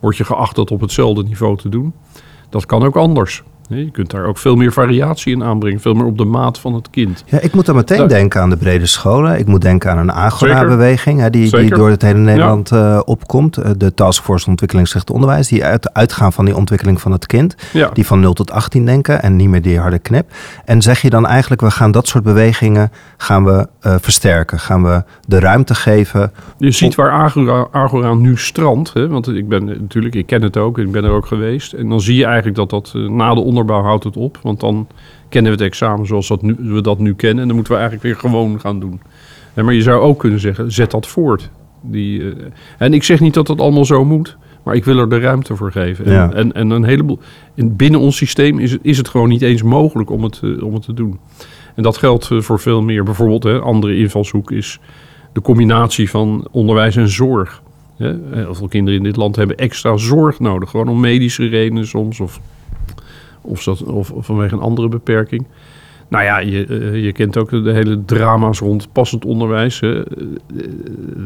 word 0.00 0.16
je 0.16 0.24
geacht 0.24 0.56
dat 0.56 0.70
op 0.70 0.80
hetzelfde 0.80 1.22
niveau 1.22 1.56
te 1.56 1.68
doen. 1.68 1.94
Dat 2.48 2.66
kan 2.66 2.82
ook 2.82 2.96
anders. 2.96 3.42
Je 3.78 3.90
kunt 3.90 4.10
daar 4.10 4.24
ook 4.24 4.38
veel 4.38 4.56
meer 4.56 4.72
variatie 4.72 5.32
in 5.32 5.44
aanbrengen, 5.44 5.80
veel 5.80 5.94
meer 5.94 6.04
op 6.04 6.18
de 6.18 6.24
maat 6.24 6.58
van 6.58 6.74
het 6.74 6.90
kind. 6.90 7.24
Ja, 7.26 7.40
ik 7.40 7.54
moet 7.54 7.66
dan 7.66 7.74
meteen 7.76 8.00
Ja. 8.00 8.06
denken 8.06 8.40
aan 8.40 8.50
de 8.50 8.56
brede 8.56 8.86
scholen. 8.86 9.38
Ik 9.38 9.46
moet 9.46 9.60
denken 9.60 9.90
aan 9.90 9.98
een 9.98 10.12
Agora-beweging 10.12 11.26
die, 11.26 11.50
die 11.56 11.70
door 11.70 11.90
het 11.90 12.02
hele 12.02 12.18
Nederland 12.18 12.72
eh, 12.72 13.00
opkomt. 13.04 13.56
Eh, 13.56 13.70
de 13.76 13.94
Taskforce 13.94 14.46
Ontwikkelingsgericht 14.48 15.10
Onderwijs, 15.10 15.48
die 15.48 15.64
uit, 15.64 15.94
uitgaan 15.94 16.32
van 16.32 16.44
die 16.44 16.56
ontwikkeling 16.56 17.00
van 17.00 17.12
het 17.12 17.26
kind. 17.26 17.54
Ja. 17.72 17.90
Die 17.92 18.06
van 18.06 18.20
0 18.20 18.32
tot 18.32 18.50
18 18.50 18.84
denken 18.86 19.22
en 19.22 19.36
niet 19.36 19.48
meer 19.48 19.62
die 19.62 19.78
harde 19.78 19.98
knip. 19.98 20.30
En 20.64 20.82
zeg 20.82 21.00
je 21.02 21.10
dan 21.10 21.26
eigenlijk, 21.26 21.60
we 21.60 21.70
gaan 21.70 21.90
dat 21.90 22.08
soort 22.08 22.24
bewegingen 22.24 22.90
gaan 23.16 23.44
we, 23.44 23.68
eh, 23.80 23.94
versterken. 24.00 24.58
Gaan 24.58 24.82
we 24.82 25.02
de 25.26 25.38
ruimte 25.40 25.74
geven. 25.74 26.32
Je 26.58 26.70
ziet 26.70 26.94
waar 26.94 27.10
Agora, 27.10 27.66
Agora 27.70 28.14
nu 28.14 28.36
strandt. 28.36 28.92
Hè? 28.92 29.08
Want 29.08 29.28
ik 29.28 29.48
ben 29.48 29.64
natuurlijk, 29.64 30.14
ik 30.14 30.26
ken 30.26 30.42
het 30.42 30.56
ook, 30.56 30.78
ik 30.78 30.92
ben 30.92 31.04
er 31.04 31.10
ook 31.10 31.26
geweest. 31.26 31.72
En 31.72 31.88
dan 31.88 32.00
zie 32.00 32.16
je 32.16 32.24
eigenlijk 32.24 32.56
dat 32.56 32.70
dat 32.70 32.92
na 32.94 33.34
de 33.34 33.40
onderbouw 33.60 33.82
houdt 33.88 34.04
het 34.04 34.16
op. 34.16 34.38
Want 34.42 34.60
dan 34.60 34.86
kennen 35.28 35.52
we 35.52 35.58
het 35.58 35.66
examen 35.66 36.06
zoals 36.06 36.28
dat 36.28 36.42
nu, 36.42 36.56
we 36.58 36.80
dat 36.80 36.98
nu 36.98 37.14
kennen. 37.14 37.40
En 37.40 37.46
dan 37.46 37.54
moeten 37.56 37.74
we 37.74 37.80
eigenlijk 37.80 38.08
weer 38.08 38.30
gewoon 38.30 38.60
gaan 38.60 38.80
doen. 38.80 39.00
Hè, 39.54 39.62
maar 39.62 39.74
je 39.74 39.82
zou 39.82 40.00
ook 40.00 40.18
kunnen 40.18 40.40
zeggen, 40.40 40.72
zet 40.72 40.90
dat 40.90 41.06
voort. 41.06 41.50
Die, 41.80 42.20
eh, 42.20 42.36
en 42.78 42.94
ik 42.94 43.02
zeg 43.02 43.20
niet 43.20 43.34
dat 43.34 43.46
dat 43.46 43.60
allemaal 43.60 43.84
zo 43.84 44.04
moet. 44.04 44.36
Maar 44.62 44.74
ik 44.74 44.84
wil 44.84 44.98
er 44.98 45.08
de 45.08 45.18
ruimte 45.18 45.56
voor 45.56 45.72
geven. 45.72 46.04
En, 46.04 46.12
Ja. 46.12 46.32
en, 46.32 46.52
en 46.52 46.70
een 46.70 46.84
heleboel. 46.84 47.18
In, 47.54 47.76
binnen 47.76 48.00
ons 48.00 48.16
systeem 48.16 48.58
is 48.58 48.72
het, 48.72 48.80
is 48.82 48.96
het 48.96 49.08
gewoon 49.08 49.28
niet 49.28 49.42
eens 49.42 49.62
mogelijk 49.62 50.10
om 50.10 50.22
het, 50.22 50.40
eh, 50.42 50.62
om 50.62 50.74
het 50.74 50.82
te 50.82 50.94
doen. 50.94 51.18
En 51.74 51.82
dat 51.82 51.96
geldt 51.96 52.30
eh, 52.30 52.40
voor 52.40 52.60
veel 52.60 52.82
meer. 52.82 53.04
Bijvoorbeeld, 53.04 53.42
hè, 53.42 53.58
andere 53.58 53.96
invalshoek 53.96 54.50
is 54.50 54.80
de 55.32 55.40
combinatie 55.40 56.10
van 56.10 56.48
onderwijs 56.50 56.96
en 56.96 57.08
zorg. 57.08 57.62
Heel 57.96 58.54
veel 58.54 58.68
kinderen 58.68 58.98
in 58.98 59.04
dit 59.04 59.16
land 59.16 59.36
hebben 59.36 59.56
extra 59.56 59.96
zorg 59.96 60.38
nodig. 60.40 60.70
Gewoon 60.70 60.88
om 60.88 61.00
medische 61.00 61.46
redenen 61.46 61.86
soms. 61.86 62.20
Of, 62.20 62.40
of, 63.40 63.64
dat, 63.64 63.82
of, 63.82 64.12
vanwege 64.16 64.54
een 64.54 64.60
andere 64.60 64.88
beperking. 64.88 65.46
Nou 66.08 66.24
ja, 66.24 66.38
je, 66.38 66.66
eh, 66.66 67.04
je 67.04 67.12
kent 67.12 67.36
ook 67.36 67.50
de 67.50 67.72
hele 67.72 68.04
drama's 68.04 68.58
rond 68.58 68.92
passend 68.92 69.24
onderwijs. 69.24 69.80
Eh, 69.80 70.00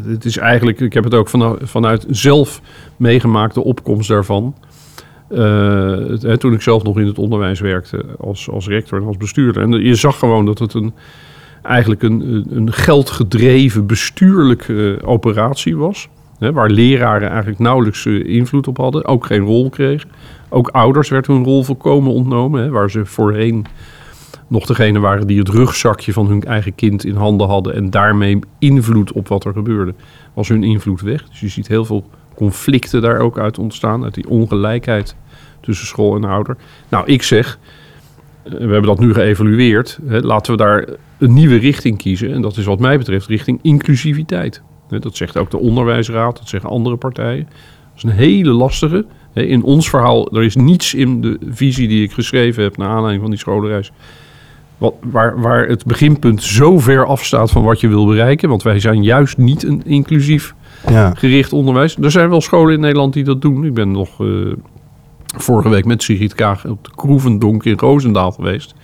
Het 0.06 0.24
is 0.24 0.36
eigenlijk, 0.38 0.80
ik 0.80 0.92
heb 0.92 1.04
het 1.04 1.14
ook 1.14 1.28
vanuit, 1.28 1.58
vanuit 1.62 2.06
zelf 2.10 2.60
meegemaakt, 2.96 3.54
de 3.54 3.64
opkomst 3.64 4.08
daarvan. 4.08 4.54
Eh, 5.28 5.96
toen 6.32 6.52
ik 6.52 6.62
zelf 6.62 6.82
nog 6.82 6.98
in 6.98 7.06
het 7.06 7.18
onderwijs 7.18 7.60
werkte 7.60 8.04
als, 8.18 8.50
als 8.50 8.66
rector 8.68 9.00
en 9.00 9.06
als 9.06 9.16
bestuurder. 9.16 9.62
En 9.62 9.70
je 9.72 9.94
zag 9.94 10.18
gewoon 10.18 10.44
dat 10.46 10.58
het 10.58 10.74
een, 10.74 10.92
eigenlijk 11.62 12.02
een, 12.02 12.46
een- 12.50 12.72
geldgedreven 12.72 13.86
bestuurlijke 13.86 14.98
operatie 15.04 15.76
was. 15.76 16.08
Waar 16.38 16.70
leraren 16.70 17.28
eigenlijk 17.28 17.58
nauwelijks 17.58 18.06
eh, 18.06 18.26
invloed 18.26 18.68
op 18.68 18.76
hadden, 18.76 19.04
ook 19.04 19.26
geen 19.26 19.44
rol 19.44 19.70
kregen. 19.70 20.10
Ook 20.48 20.68
ouders 20.68 21.08
werd 21.08 21.26
hun 21.26 21.44
rol 21.44 21.62
volkomen 21.62 22.12
ontnomen, 22.12 22.62
hè, 22.62 22.70
waar 22.70 22.90
ze 22.90 23.06
voorheen 23.06 23.66
nog 24.46 24.66
degene 24.66 24.98
waren 24.98 25.26
die 25.26 25.38
het 25.38 25.48
rugzakje 25.48 26.12
van 26.12 26.26
hun 26.26 26.42
eigen 26.42 26.74
kind 26.74 27.04
in 27.04 27.14
handen 27.14 27.48
hadden 27.48 27.74
en 27.74 27.90
daarmee 27.90 28.38
invloed 28.58 29.12
op 29.12 29.28
wat 29.28 29.44
er 29.44 29.52
gebeurde, 29.52 29.94
was 30.34 30.48
hun 30.48 30.62
invloed 30.62 31.00
weg. 31.00 31.28
Dus 31.28 31.40
je 31.40 31.48
ziet 31.48 31.68
heel 31.68 31.84
veel 31.84 32.04
conflicten 32.34 33.02
daar 33.02 33.18
ook 33.18 33.38
uit 33.38 33.58
ontstaan, 33.58 34.04
uit 34.04 34.14
die 34.14 34.28
ongelijkheid 34.28 35.16
tussen 35.60 35.86
school 35.86 36.16
en 36.16 36.24
ouder. 36.24 36.56
Nou, 36.88 37.06
ik 37.06 37.22
zeg, 37.22 37.58
eh, 38.42 38.52
we 38.52 38.58
hebben 38.58 38.82
dat 38.82 38.98
nu 38.98 39.14
geëvalueerd, 39.14 39.98
hè, 40.06 40.20
laten 40.20 40.52
we 40.52 40.58
daar 40.58 40.88
een 41.18 41.34
nieuwe 41.34 41.56
richting 41.56 41.98
kiezen. 41.98 42.32
En 42.32 42.42
dat 42.42 42.56
is 42.56 42.64
wat 42.64 42.80
mij 42.80 42.98
betreft 42.98 43.26
richting 43.26 43.58
inclusiviteit. 43.62 44.62
Dat 45.02 45.16
zegt 45.16 45.36
ook 45.36 45.50
de 45.50 45.58
onderwijsraad, 45.58 46.38
dat 46.38 46.48
zeggen 46.48 46.70
andere 46.70 46.96
partijen. 46.96 47.44
Dat 47.44 47.96
is 47.96 48.02
een 48.02 48.10
hele 48.10 48.50
lastige. 48.50 49.04
In 49.34 49.62
ons 49.62 49.88
verhaal, 49.88 50.32
er 50.36 50.42
is 50.42 50.56
niets 50.56 50.94
in 50.94 51.20
de 51.20 51.38
visie 51.50 51.88
die 51.88 52.02
ik 52.02 52.12
geschreven 52.12 52.62
heb 52.62 52.76
naar 52.76 52.88
aanleiding 52.88 53.20
van 53.20 53.30
die 53.30 53.38
scholenreis. 53.40 53.92
Wat, 54.78 54.94
waar, 55.02 55.40
waar 55.40 55.66
het 55.66 55.84
beginpunt 55.84 56.42
zo 56.42 56.78
ver 56.78 57.04
afstaat 57.06 57.50
van 57.50 57.62
wat 57.62 57.80
je 57.80 57.88
wil 57.88 58.06
bereiken. 58.06 58.48
Want 58.48 58.62
wij 58.62 58.80
zijn 58.80 59.02
juist 59.02 59.36
niet 59.38 59.62
een 59.64 59.82
inclusief 59.84 60.54
Ja. 60.88 61.12
gericht 61.14 61.52
onderwijs. 61.52 61.96
Er 61.96 62.10
zijn 62.10 62.28
wel 62.28 62.40
scholen 62.40 62.74
in 62.74 62.80
Nederland 62.80 63.12
die 63.12 63.24
dat 63.24 63.42
doen. 63.42 63.64
Ik 63.64 63.74
ben 63.74 63.90
nog 63.90 64.20
eh, 64.20 64.26
vorige 65.36 65.68
week 65.68 65.84
met 65.84 66.02
Sigrid 66.02 66.34
Kaag 66.34 66.66
op 66.66 66.84
de 66.84 66.90
Kroevendonk 66.94 67.64
in 67.64 67.78
Roosendaal 67.78 68.30
geweest. 68.32 68.74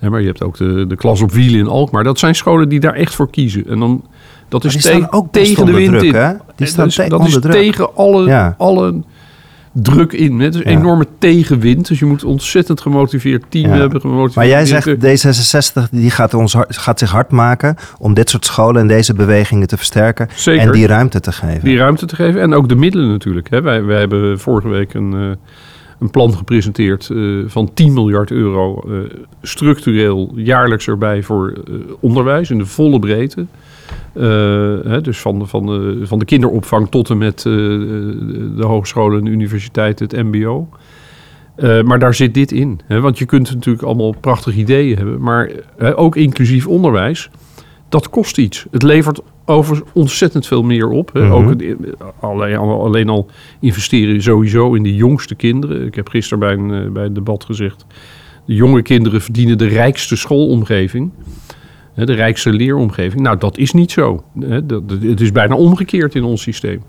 Maar 0.00 0.20
je 0.20 0.26
hebt 0.26 0.42
ook 0.42 0.56
de, 0.56 0.86
de 0.86 0.96
klas 0.96 1.20
op 1.20 1.30
wielen 1.32 1.60
in 1.60 1.66
Alkmaar. 1.68 2.04
Dat 2.04 2.18
zijn 2.18 2.34
scholen 2.34 2.68
die 2.68 2.80
daar 2.80 2.94
echt 2.94 3.14
voor 3.14 3.30
kiezen. 3.30 3.66
En 3.66 3.78
dan, 3.78 4.04
dat 4.50 4.64
is 4.64 4.72
die 4.72 4.82
te- 4.82 4.88
staan 4.88 5.12
ook 5.12 5.32
tegen 5.32 5.66
de 5.66 5.72
wind 5.72 5.88
druk, 5.90 6.02
in. 6.02 6.14
hè? 6.14 6.32
Die 6.56 6.66
staan 6.66 6.78
dat 6.84 6.86
is, 6.88 6.94
te- 6.94 7.08
dat 7.08 7.26
is 7.26 7.32
druk. 7.38 7.52
tegen 7.52 7.94
alle, 7.96 8.26
Ja. 8.26 8.54
alle 8.58 8.94
druk 9.72 10.12
in. 10.12 10.40
Het 10.40 10.54
is 10.54 10.64
een 10.64 10.70
Ja. 10.72 10.78
enorme 10.78 11.06
tegenwind. 11.18 11.88
Dus 11.88 11.98
je 11.98 12.04
moet 12.04 12.24
ontzettend 12.24 12.80
gemotiveerd 12.80 13.44
team 13.48 13.70
Ja. 13.70 13.76
hebben. 13.76 14.00
Gemotiveerd 14.00 14.34
Maar 14.34 14.46
jij 14.46 14.66
zegt 14.66 14.88
D66 15.00 15.88
die 15.90 16.10
gaat, 16.10 16.34
ons, 16.34 16.54
gaat 16.68 16.98
zich 16.98 17.10
hard 17.10 17.30
maken 17.30 17.76
om 17.98 18.14
dit 18.14 18.30
soort 18.30 18.44
scholen 18.44 18.80
en 18.80 18.88
deze 18.88 19.14
bewegingen 19.14 19.66
te 19.68 19.76
versterken 19.76 20.28
Zeker. 20.34 20.62
en 20.66 20.72
die 20.72 20.86
ruimte 20.86 21.20
te 21.20 21.32
geven. 21.32 21.64
die 21.64 21.76
ruimte 21.76 22.06
te 22.06 22.14
geven. 22.14 22.40
En 22.40 22.54
ook 22.54 22.68
de 22.68 22.74
middelen 22.76 23.08
natuurlijk. 23.08 23.50
Hè. 23.50 23.62
Wij, 23.62 23.84
wij 23.84 23.98
hebben 23.98 24.40
vorige 24.40 24.68
week 24.68 24.94
een, 24.94 25.12
eh, 25.14 25.20
een 26.00 26.10
plan 26.10 26.36
gepresenteerd 26.36 27.10
eh, 27.10 27.18
van 27.46 27.70
10 27.74 27.92
miljard 27.92 28.30
euro 28.30 28.82
eh, 28.88 28.92
structureel 29.42 30.32
jaarlijks 30.34 30.88
erbij 30.88 31.22
voor 31.22 31.52
onderwijs 32.00 32.50
in 32.50 32.58
de 32.58 32.66
volle 32.66 32.98
breedte. 32.98 33.46
Eh, 34.12 34.22
hè, 34.84 35.00
dus 35.00 35.20
van 35.20 35.38
de, 35.38 35.46
van, 35.46 35.66
de, 35.66 36.00
van 36.02 36.18
de 36.18 36.24
kinderopvang 36.24 36.88
tot 36.88 37.10
en 37.10 37.18
met 37.18 37.36
eh, 37.38 37.52
de 38.56 38.64
hogescholen 38.64 39.18
en 39.18 39.24
de 39.24 39.30
universiteiten, 39.30 40.06
het 40.08 40.24
mbo. 40.26 40.68
Eh, 41.54 41.82
maar 41.82 41.98
daar 41.98 42.14
zit 42.14 42.34
dit 42.34 42.52
in. 42.52 42.80
Hè? 42.86 43.00
Want 43.00 43.18
je 43.18 43.24
kunt 43.24 43.54
natuurlijk 43.54 43.84
allemaal 43.84 44.14
prachtige 44.20 44.58
ideeën 44.58 44.96
hebben. 44.96 45.20
Maar 45.20 45.50
hè, 45.76 45.98
ook 45.98 46.16
inclusief 46.16 46.66
onderwijs, 46.66 47.30
dat 47.88 48.10
kost 48.10 48.38
iets. 48.38 48.66
Het 48.70 48.82
levert 48.82 49.20
over 49.44 49.82
ontzettend 49.92 50.46
veel 50.46 50.62
meer 50.62 50.88
op. 50.88 51.10
Hè? 51.12 51.24
Mhm. 51.24 51.32
ook 51.32 51.54
alleen, 52.20 52.56
al- 52.56 52.84
alleen 52.84 53.08
al 53.08 53.26
investeren 53.60 54.22
sowieso 54.22 54.74
in 54.74 54.82
de 54.82 54.94
jongste 54.94 55.34
kinderen. 55.34 55.86
Ik 55.86 55.94
heb 55.94 56.08
gisteren 56.08 56.38
bij 56.38 56.52
een, 56.52 56.92
bij 56.92 57.04
een 57.04 57.14
debat 57.14 57.44
gezegd... 57.44 57.86
de 58.44 58.54
jonge 58.54 58.82
kinderen 58.82 59.20
verdienen 59.20 59.58
de 59.58 59.66
rijkste 59.66 60.16
schoolomgeving. 60.16 61.10
De 62.06 62.12
rijkste 62.14 62.52
leeromgeving. 62.52 63.22
Nou, 63.22 63.38
dat 63.38 63.58
is 63.58 63.72
niet 63.72 63.90
zo. 63.90 64.24
Het 65.00 65.20
is 65.20 65.32
bijna 65.32 65.54
omgekeerd 65.54 66.14
in 66.14 66.24
ons 66.24 66.42
systeem. 66.42 66.82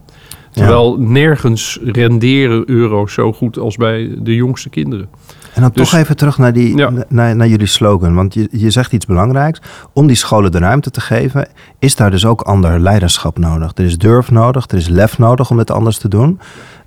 Terwijl 0.51 0.97
nergens 0.99 1.79
renderen 1.83 2.69
euro's 2.69 3.13
zo 3.13 3.33
goed 3.33 3.57
als 3.57 3.75
bij 3.75 4.15
de 4.21 4.35
jongste 4.35 4.69
kinderen. 4.69 5.09
En 5.53 5.61
dan 5.61 5.71
Dus- 5.73 5.89
toch 5.89 5.99
even 5.99 6.15
terug 6.17 6.37
naar, 6.37 6.53
die, 6.53 6.77
Ja. 6.77 6.91
naar, 7.09 7.35
naar 7.35 7.47
jullie 7.47 7.65
slogan. 7.67 8.15
Want 8.15 8.33
je, 8.33 8.47
je 8.51 8.69
zegt 8.69 8.93
iets 8.93 9.05
belangrijks. 9.05 9.61
Om 9.93 10.07
die 10.07 10.15
scholen 10.15 10.51
de 10.51 10.57
ruimte 10.57 10.91
te 10.91 11.01
geven, 11.01 11.47
is 11.79 11.95
daar 11.95 12.11
dus 12.11 12.25
ook 12.25 12.41
ander 12.41 12.79
leiderschap 12.79 13.37
nodig. 13.37 13.71
Er 13.75 13.83
is 13.85 13.97
durf 13.97 14.31
nodig, 14.31 14.65
er 14.67 14.77
is 14.77 14.87
lef 14.87 15.17
nodig 15.17 15.49
om 15.51 15.57
dit 15.57 15.71
anders 15.71 15.97
te 15.97 16.07
doen. 16.07 16.39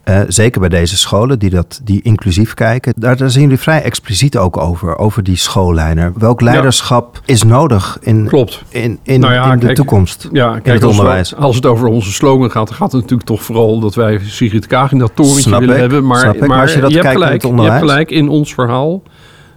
Eh, 0.04 0.20
zeker 0.28 0.60
bij 0.60 0.68
deze 0.68 0.96
scholen 0.96 1.38
die, 1.38 1.50
dat, 1.50 1.80
die 1.84 2.02
inclusief 2.02 2.54
kijken. 2.54 2.92
Daar, 2.96 3.16
daar 3.16 3.30
zijn 3.30 3.42
jullie 3.44 3.58
vrij 3.58 3.82
expliciet 3.82 4.36
ook 4.38 4.56
over, 4.56 4.98
over 4.98 5.22
die 5.22 5.36
schoolleider. 5.36 6.12
Welk 6.16 6.40
leiderschap 6.40 7.20
is 7.24 7.42
nodig 7.42 7.98
in, 8.00 8.26
Klopt. 8.26 8.62
in, 8.68 8.98
in, 9.02 9.20
Nou 9.20 9.32
ja, 9.32 9.52
in 9.52 9.58
de 9.58 9.64
kijk, 9.64 9.76
toekomst? 9.76 10.28
Ja, 10.32 10.54
het 10.54 10.62
kijk, 10.62 10.82
als, 10.82 10.90
onderwijs. 10.98 11.30
we- 11.30 11.36
als 11.36 11.56
het 11.56 11.66
over 11.66 11.86
onze 11.86 12.12
slogan 12.12 12.50
gaat, 12.50 12.66
dan 12.68 12.76
gaat 12.76 12.92
het 12.92 13.00
natuurlijk 13.00 13.28
toch 13.28 13.42
vooral 13.42 13.80
dat 13.80 13.94
wij 13.94 14.18
Sigrid 14.24 14.66
Kaag 14.66 14.92
in 14.92 14.98
dat 14.98 15.10
torentje 15.14 15.50
willen 15.58 15.74
ik, 15.74 15.80
hebben. 15.80 16.06
Maar. 16.06 16.36
Maar 16.38 16.48
maar, 16.48 16.60
als 16.60 16.74
je 16.74 16.80
dat 16.80 16.90
hebt 16.92 17.02
kijkt 17.02 17.16
in 17.18 17.22
gelijk, 17.22 17.32
het 17.32 17.42
je 17.42 17.48
hebt 17.48 17.60
onderwijs- 17.60 17.90
gelijk, 17.90 18.10
in 18.10 18.28
ons 18.28 18.54
verhaal 18.54 19.02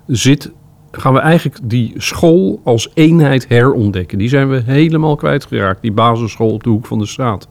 zit, 0.07 0.51
gaan 0.91 1.13
we 1.13 1.19
eigenlijk 1.19 1.57
die 1.63 1.93
school 1.97 2.61
als 2.63 2.89
eenheid 2.93 3.45
herontdekken. 3.47 4.17
Die 4.17 4.29
zijn 4.29 4.49
we 4.49 4.61
helemaal 4.65 5.15
kwijtgeraakt, 5.15 5.81
die 5.81 5.91
basisschool 5.91 6.51
op 6.51 6.63
de 6.63 6.69
hoek 6.69 6.85
van 6.85 6.99
de 6.99 7.05
straat. 7.05 7.47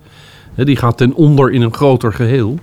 Die 0.54 0.76
gaat 0.76 0.96
ten 0.96 1.14
onder 1.14 1.50
in 1.52 1.62
een 1.62 1.74
groter 1.74 2.12
geheel. 2.12 2.58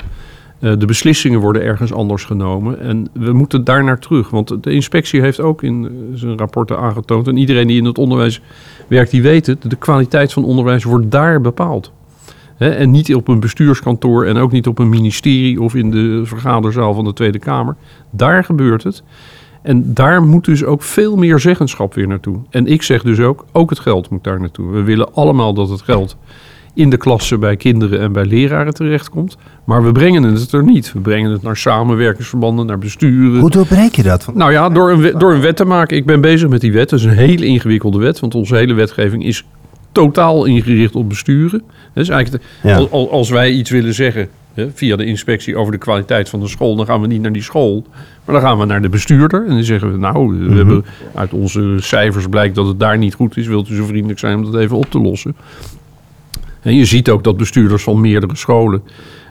Eh, 0.63 0.71
de 0.77 0.85
beslissingen 0.85 1.39
worden 1.39 1.63
ergens 1.63 1.93
anders 1.93 2.23
genomen. 2.23 2.79
En 2.79 3.07
we 3.13 3.33
moeten 3.33 3.63
daar 3.63 3.83
naar 3.83 3.99
terug. 3.99 4.29
Want 4.29 4.63
de 4.63 4.71
inspectie 4.71 5.21
heeft 5.21 5.39
ook 5.39 5.63
in 5.63 5.85
eh, 5.85 5.91
zijn 6.19 6.37
rapporten 6.37 6.77
aangetoond... 6.77 7.27
en 7.27 7.37
iedereen 7.37 7.67
die 7.67 7.77
in 7.77 7.85
het 7.85 7.97
onderwijs 7.97 8.41
werkt, 8.87 9.11
die 9.11 9.21
weet 9.21 9.45
het... 9.45 9.69
de 9.69 9.75
kwaliteit 9.75 10.33
van 10.33 10.45
onderwijs 10.45 10.83
wordt 10.83 11.11
daar 11.11 11.41
bepaald. 11.41 11.91
En 12.57 12.91
niet 12.91 13.15
op 13.15 13.27
een 13.27 13.39
bestuurskantoor 13.39 14.25
en 14.25 14.37
ook 14.37 14.51
niet 14.51 14.67
op 14.67 14.79
een 14.79 14.89
ministerie... 14.89 15.61
of 15.61 15.75
in 15.75 15.91
de 15.91 16.21
vergaderzaal 16.25 16.93
van 16.93 17.03
de 17.03 17.13
Tweede 17.13 17.39
Kamer. 17.39 17.75
Daar 18.09 18.43
gebeurt 18.43 18.83
het. 18.83 19.03
En 19.61 19.93
daar 19.93 20.23
moet 20.23 20.45
dus 20.45 20.63
ook 20.63 20.81
veel 20.81 21.15
meer 21.15 21.39
zeggenschap 21.39 21.93
weer 21.93 22.07
naartoe. 22.07 22.39
En 22.49 22.67
ik 22.67 22.81
zeg 22.81 23.03
dus 23.03 23.19
ook, 23.19 23.45
ook 23.51 23.69
het 23.69 23.79
geld 23.79 24.09
moet 24.09 24.23
daar 24.23 24.39
naartoe. 24.39 24.71
We 24.71 24.83
willen 24.83 25.13
allemaal 25.13 25.53
dat 25.53 25.69
het 25.69 25.81
geld 25.81 26.17
in 26.73 26.89
de 26.89 26.97
klassen 26.97 27.39
bij 27.39 27.55
kinderen 27.55 27.99
en 27.99 28.11
bij 28.11 28.25
leraren 28.25 28.73
terechtkomt. 28.73 29.37
Maar 29.63 29.83
we 29.83 29.91
brengen 29.91 30.23
het 30.23 30.51
er 30.51 30.63
niet. 30.63 30.93
We 30.93 30.99
brengen 30.99 31.31
het 31.31 31.41
naar 31.41 31.57
samenwerkingsverbanden, 31.57 32.65
naar 32.65 32.77
besturen. 32.77 33.39
Hoe 33.39 33.49
doorbreek 33.49 33.95
je 33.95 34.03
dat? 34.03 34.31
Nou 34.33 34.51
ja, 34.51 34.69
door 34.69 34.91
een, 34.91 35.01
wet, 35.01 35.19
door 35.19 35.33
een 35.33 35.41
wet 35.41 35.55
te 35.55 35.65
maken. 35.65 35.97
Ik 35.97 36.05
ben 36.05 36.21
bezig 36.21 36.49
met 36.49 36.61
die 36.61 36.71
wet. 36.73 36.89
Dat 36.89 36.99
is 36.99 37.05
een 37.05 37.11
hele 37.11 37.45
ingewikkelde 37.45 37.97
wet. 37.99 38.19
Want 38.19 38.35
onze 38.35 38.55
hele 38.55 38.73
wetgeving 38.73 39.25
is 39.25 39.45
totaal 39.91 40.45
ingericht 40.45 40.95
op 40.95 41.09
besturen. 41.09 41.61
Dus 41.93 42.09
eigenlijk, 42.09 42.43
de- 42.61 42.67
Ja. 42.69 42.75
als 42.91 43.29
wij 43.29 43.51
iets 43.51 43.69
willen 43.69 43.93
zeggen 43.93 44.27
hè, 44.53 44.67
via 44.73 44.95
de 44.95 45.05
inspectie 45.05 45.55
over 45.55 45.71
de 45.71 45.77
kwaliteit 45.77 46.29
van 46.29 46.39
de 46.39 46.47
school... 46.47 46.75
dan 46.75 46.85
gaan 46.85 47.01
we 47.01 47.07
niet 47.07 47.21
naar 47.21 47.31
die 47.33 47.41
school, 47.41 47.85
maar 48.25 48.35
dan 48.35 48.43
gaan 48.43 48.57
we 48.59 48.65
naar 48.65 48.81
de 48.81 48.89
bestuurder. 48.89 49.43
En 49.47 49.53
dan 49.53 49.63
zeggen 49.63 49.91
we, 49.91 49.97
nou, 49.97 50.47
we 50.49 50.55
hebben, 50.55 50.85
uit 51.15 51.33
onze 51.33 51.75
cijfers 51.79 52.27
blijkt 52.27 52.55
dat 52.55 52.67
het 52.67 52.79
daar 52.79 52.97
niet 52.97 53.13
goed 53.13 53.37
is. 53.37 53.47
Wilt 53.47 53.69
u 53.69 53.75
zo 53.75 53.85
vriendelijk 53.85 54.19
zijn 54.19 54.37
om 54.37 54.51
dat 54.51 54.61
even 54.61 54.77
op 54.77 54.89
te 54.89 54.99
lossen? 54.99 55.35
En 56.63 56.75
je 56.75 56.85
ziet 56.85 57.09
ook 57.09 57.23
dat 57.23 57.37
bestuurders 57.37 57.83
van 57.83 58.01
meerdere 58.01 58.35
scholen... 58.35 58.83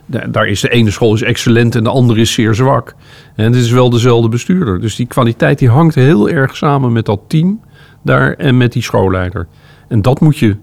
da- 0.06 0.26
Daar 0.26 0.46
is 0.46 0.60
de 0.60 0.68
ene 0.68 0.90
school 0.90 1.14
is 1.14 1.22
excellent 1.22 1.74
en 1.74 1.84
de 1.84 1.90
andere 1.90 2.20
is 2.20 2.32
zeer 2.32 2.54
zwak. 2.54 2.94
En 3.36 3.44
het 3.44 3.54
is 3.54 3.70
wel 3.70 3.90
dezelfde 3.90 4.28
bestuurder. 4.28 4.80
Dus 4.80 4.96
die 4.96 5.06
kwaliteit 5.06 5.58
die 5.58 5.68
hangt 5.68 5.94
heel 5.94 6.28
erg 6.28 6.56
samen 6.56 6.92
met 6.92 7.04
dat 7.06 7.20
team 7.26 7.60
daar 8.02 8.34
en 8.34 8.56
met 8.56 8.72
die 8.72 8.82
schoolleider. 8.82 9.46
En 9.88 10.02
dat 10.02 10.20
moet 10.20 10.38
je, 10.38 10.56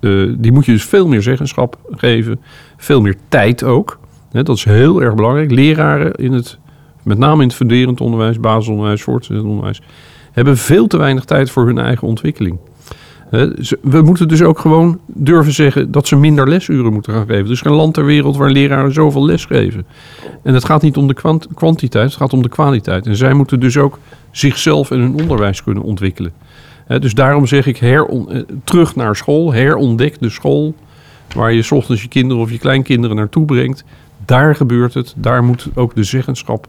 eh, 0.00 0.10
die 0.38 0.52
moet 0.52 0.64
je 0.66 0.72
dus 0.72 0.84
veel 0.84 1.06
meer 1.08 1.22
zeggenschap 1.22 1.78
geven. 1.90 2.40
Veel 2.76 3.00
meer 3.00 3.16
tijd 3.28 3.64
ook. 3.64 3.98
Dat 4.32 4.48
is 4.56 4.64
heel 4.64 5.02
erg 5.02 5.14
belangrijk. 5.14 5.50
Leraren 5.50 6.12
in 6.12 6.32
het, 6.32 6.58
met 7.02 7.18
name 7.18 7.42
in 7.42 7.48
het 7.48 7.56
funderend 7.56 8.00
onderwijs, 8.00 8.40
basisonderwijs, 8.40 9.02
voortgezet 9.02 9.42
onderwijs, 9.44 9.82
hebben 10.32 10.56
veel 10.56 10.86
te 10.86 10.96
weinig 10.96 11.24
tijd 11.24 11.50
voor 11.50 11.66
hun 11.66 11.78
eigen 11.78 12.08
ontwikkeling. 12.08 12.58
We 13.80 14.02
moeten 14.02 14.28
dus 14.28 14.42
ook 14.42 14.58
gewoon 14.58 14.98
durven 15.06 15.52
zeggen 15.52 15.90
dat 15.90 16.06
ze 16.06 16.16
minder 16.16 16.48
lesuren 16.48 16.92
moeten 16.92 17.12
gaan 17.12 17.26
geven. 17.26 17.44
Er 17.44 17.50
is 17.50 17.60
geen 17.60 17.72
land 17.72 17.94
ter 17.94 18.04
wereld 18.04 18.36
waar 18.36 18.50
leraren 18.50 18.92
zoveel 18.92 19.24
les 19.24 19.44
geven. 19.44 19.86
En 20.42 20.54
het 20.54 20.64
gaat 20.64 20.82
niet 20.82 20.96
om 20.96 21.06
de 21.06 21.14
kwant- 21.14 21.48
kwantiteit, 21.54 22.04
het 22.04 22.16
gaat 22.16 22.32
om 22.32 22.42
de 22.42 22.48
kwaliteit. 22.48 23.06
En 23.06 23.16
zij 23.16 23.34
moeten 23.34 23.60
dus 23.60 23.76
ook 23.76 23.98
zichzelf 24.30 24.90
en 24.90 25.00
hun 25.00 25.20
onderwijs 25.20 25.62
kunnen 25.62 25.82
ontwikkelen. 25.82 26.32
Dus 26.98 27.14
daarom 27.14 27.46
zeg 27.46 27.66
ik 27.66 27.80
eh, 27.80 28.02
terug 28.64 28.96
naar 28.96 29.16
school, 29.16 29.52
herontdek 29.52 30.20
de 30.20 30.30
school 30.30 30.74
waar 31.34 31.52
je 31.52 31.62
's 31.62 31.70
ochtends 31.70 32.02
je 32.02 32.08
kinderen 32.08 32.42
of 32.42 32.50
je 32.50 32.58
kleinkinderen 32.58 33.16
naartoe 33.16 33.44
brengt. 33.44 33.84
Daar 34.24 34.56
gebeurt 34.56 34.94
het, 34.94 35.14
daar 35.16 35.44
moet 35.44 35.68
ook 35.74 35.94
de 35.94 36.04
zeggenschap 36.04 36.68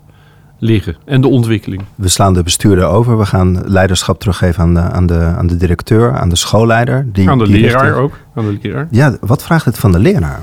liggen 0.64 0.96
en 1.06 1.22
de 1.22 1.28
ontwikkeling. 1.28 1.82
We 1.96 2.08
slaan 2.08 2.34
de 2.34 2.44
bestuurder 2.44 2.86
over. 2.86 3.18
We 3.18 3.26
gaan 3.26 3.62
leiderschap 3.66 4.20
teruggeven 4.20 4.64
aan 4.64 4.74
de, 4.74 4.80
aan 4.80 5.06
de, 5.06 5.20
aan 5.20 5.48
de 5.48 5.58
directeur, 5.58 6.14
aan 6.14 6.30
de 6.30 6.36
schoolleider. 6.36 7.08
Die, 7.14 7.30
Aan 7.30 7.38
de 7.38 7.46
die 7.46 7.62
leraar 7.62 7.84
richting- 7.84 8.04
ook. 8.04 8.18
Aan 8.36 8.46
de 8.46 8.58
leraar. 8.62 8.88
Ja, 8.92 9.18
wat 9.22 9.44
vraagt 9.44 9.66
het 9.66 9.78
van 9.78 9.92
de 9.92 10.00
leraar? 10.00 10.42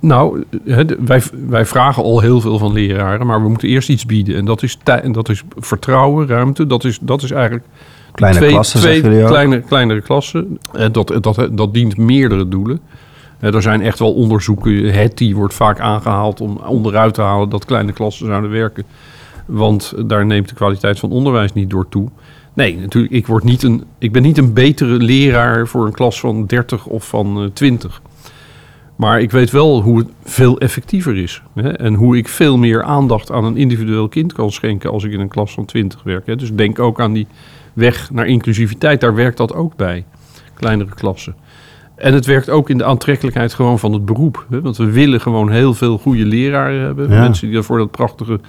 Nou, 0.00 0.44
wij, 1.04 1.22
wij 1.48 1.66
vragen 1.66 2.02
al 2.02 2.20
heel 2.20 2.40
veel 2.40 2.58
van 2.58 2.72
leraren, 2.72 3.26
maar 3.26 3.42
we 3.42 3.48
moeten 3.48 3.68
eerst 3.68 3.88
iets 3.88 4.06
bieden. 4.06 4.36
En 4.36 4.44
dat 4.44 4.62
is, 4.62 4.78
en 4.84 5.12
dat 5.12 5.28
is 5.28 5.42
vertrouwen, 5.56 6.26
ruimte. 6.26 6.66
Dat 6.66 6.84
is, 6.84 6.98
dat 7.02 7.22
is 7.22 7.30
eigenlijk 7.30 7.64
Kleine 8.12 8.38
twee, 8.38 8.50
klassen, 8.50 8.80
twee 8.80 9.00
kleine, 9.24 9.60
kleinere 9.60 10.00
klassen. 10.00 10.58
En 10.72 10.92
dat, 10.92 11.18
dat, 11.20 11.48
dat 11.52 11.74
dient 11.74 11.96
meerdere 11.96 12.48
doelen. 12.48 12.80
Er 13.40 13.62
zijn 13.62 13.82
echt 13.82 13.98
wel 13.98 14.12
onderzoeken. 14.14 14.94
Het 14.94 15.18
die 15.18 15.36
wordt 15.36 15.54
vaak 15.54 15.80
aangehaald 15.80 16.40
om 16.40 16.56
onderuit 16.56 17.14
te 17.14 17.22
halen 17.22 17.48
dat 17.48 17.64
kleine 17.64 17.92
klassen 17.92 18.26
zouden 18.26 18.50
werken. 18.50 18.84
Want 19.46 19.92
daar 20.06 20.26
neemt 20.26 20.48
de 20.48 20.54
kwaliteit 20.54 20.98
van 20.98 21.10
onderwijs 21.10 21.52
niet 21.52 21.70
door 21.70 21.88
toe. 21.88 22.08
Nee, 22.54 22.76
natuurlijk, 22.76 23.14
ik, 23.14 23.26
word 23.26 23.44
niet 23.44 23.62
een, 23.62 23.84
ik 23.98 24.12
ben 24.12 24.22
niet 24.22 24.38
een 24.38 24.52
betere 24.52 24.96
leraar 24.96 25.66
voor 25.66 25.86
een 25.86 25.92
klas 25.92 26.20
van 26.20 26.46
30 26.46 26.86
of 26.86 27.08
van 27.08 27.42
eh, 27.42 27.48
20. 27.52 28.00
Maar 28.96 29.20
ik 29.20 29.30
weet 29.30 29.50
wel 29.50 29.82
hoe 29.82 29.98
het 29.98 30.08
veel 30.24 30.58
effectiever 30.58 31.16
is. 31.16 31.42
Hè? 31.54 31.68
En 31.68 31.94
hoe 31.94 32.16
ik 32.16 32.28
veel 32.28 32.58
meer 32.58 32.82
aandacht 32.82 33.32
aan 33.32 33.44
een 33.44 33.56
individueel 33.56 34.08
kind 34.08 34.32
kan 34.32 34.52
schenken 34.52 34.90
als 34.90 35.04
ik 35.04 35.12
in 35.12 35.20
een 35.20 35.28
klas 35.28 35.52
van 35.52 35.64
20 35.64 36.02
werk. 36.02 36.26
Hè? 36.26 36.36
Dus 36.36 36.52
denk 36.52 36.78
ook 36.78 37.00
aan 37.00 37.12
die 37.12 37.26
weg 37.72 38.10
naar 38.10 38.26
inclusiviteit. 38.26 39.00
Daar 39.00 39.14
werkt 39.14 39.36
dat 39.36 39.54
ook 39.54 39.76
bij. 39.76 40.04
Kleinere 40.54 40.94
klassen. 40.94 41.34
En 41.96 42.14
het 42.14 42.26
werkt 42.26 42.50
ook 42.50 42.70
in 42.70 42.78
de 42.78 42.84
aantrekkelijkheid 42.84 43.54
gewoon 43.54 43.78
van 43.78 43.92
het 43.92 44.04
beroep. 44.04 44.46
Hè? 44.50 44.60
Want 44.60 44.76
we 44.76 44.90
willen 44.90 45.20
gewoon 45.20 45.50
heel 45.50 45.74
veel 45.74 45.98
goede 45.98 46.24
leraren 46.24 46.80
hebben. 46.80 47.10
Ja. 47.10 47.20
Mensen 47.20 47.50
die 47.50 47.62
voor 47.62 47.78
dat 47.78 47.90
prachtige 47.90 48.40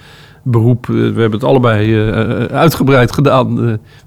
beroep... 0.51 0.89
eh, 0.89 0.95
we 0.95 1.01
hebben 1.01 1.31
het 1.31 1.43
allebei 1.43 1.93
eh, 1.93 2.09
eh, 2.09 2.45
uitgebreid 2.45 3.11
gedaan. 3.11 3.55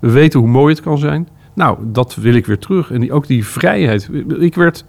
we 0.01 0.11
weten 0.11 0.41
hoe 0.41 0.49
mooi 0.49 0.75
het 0.75 0.83
kan 0.83 0.99
zijn. 0.99 1.29
Nou, 1.55 1.79
dat 1.83 2.15
wil 2.15 2.35
ik 2.35 2.47
weer 2.47 2.59
terug. 2.59 2.91
En 2.91 3.13
ook 3.13 3.27
die 3.27 3.47
vrijheid. 3.47 4.11
Ik 4.39 4.55
werd 4.55 4.85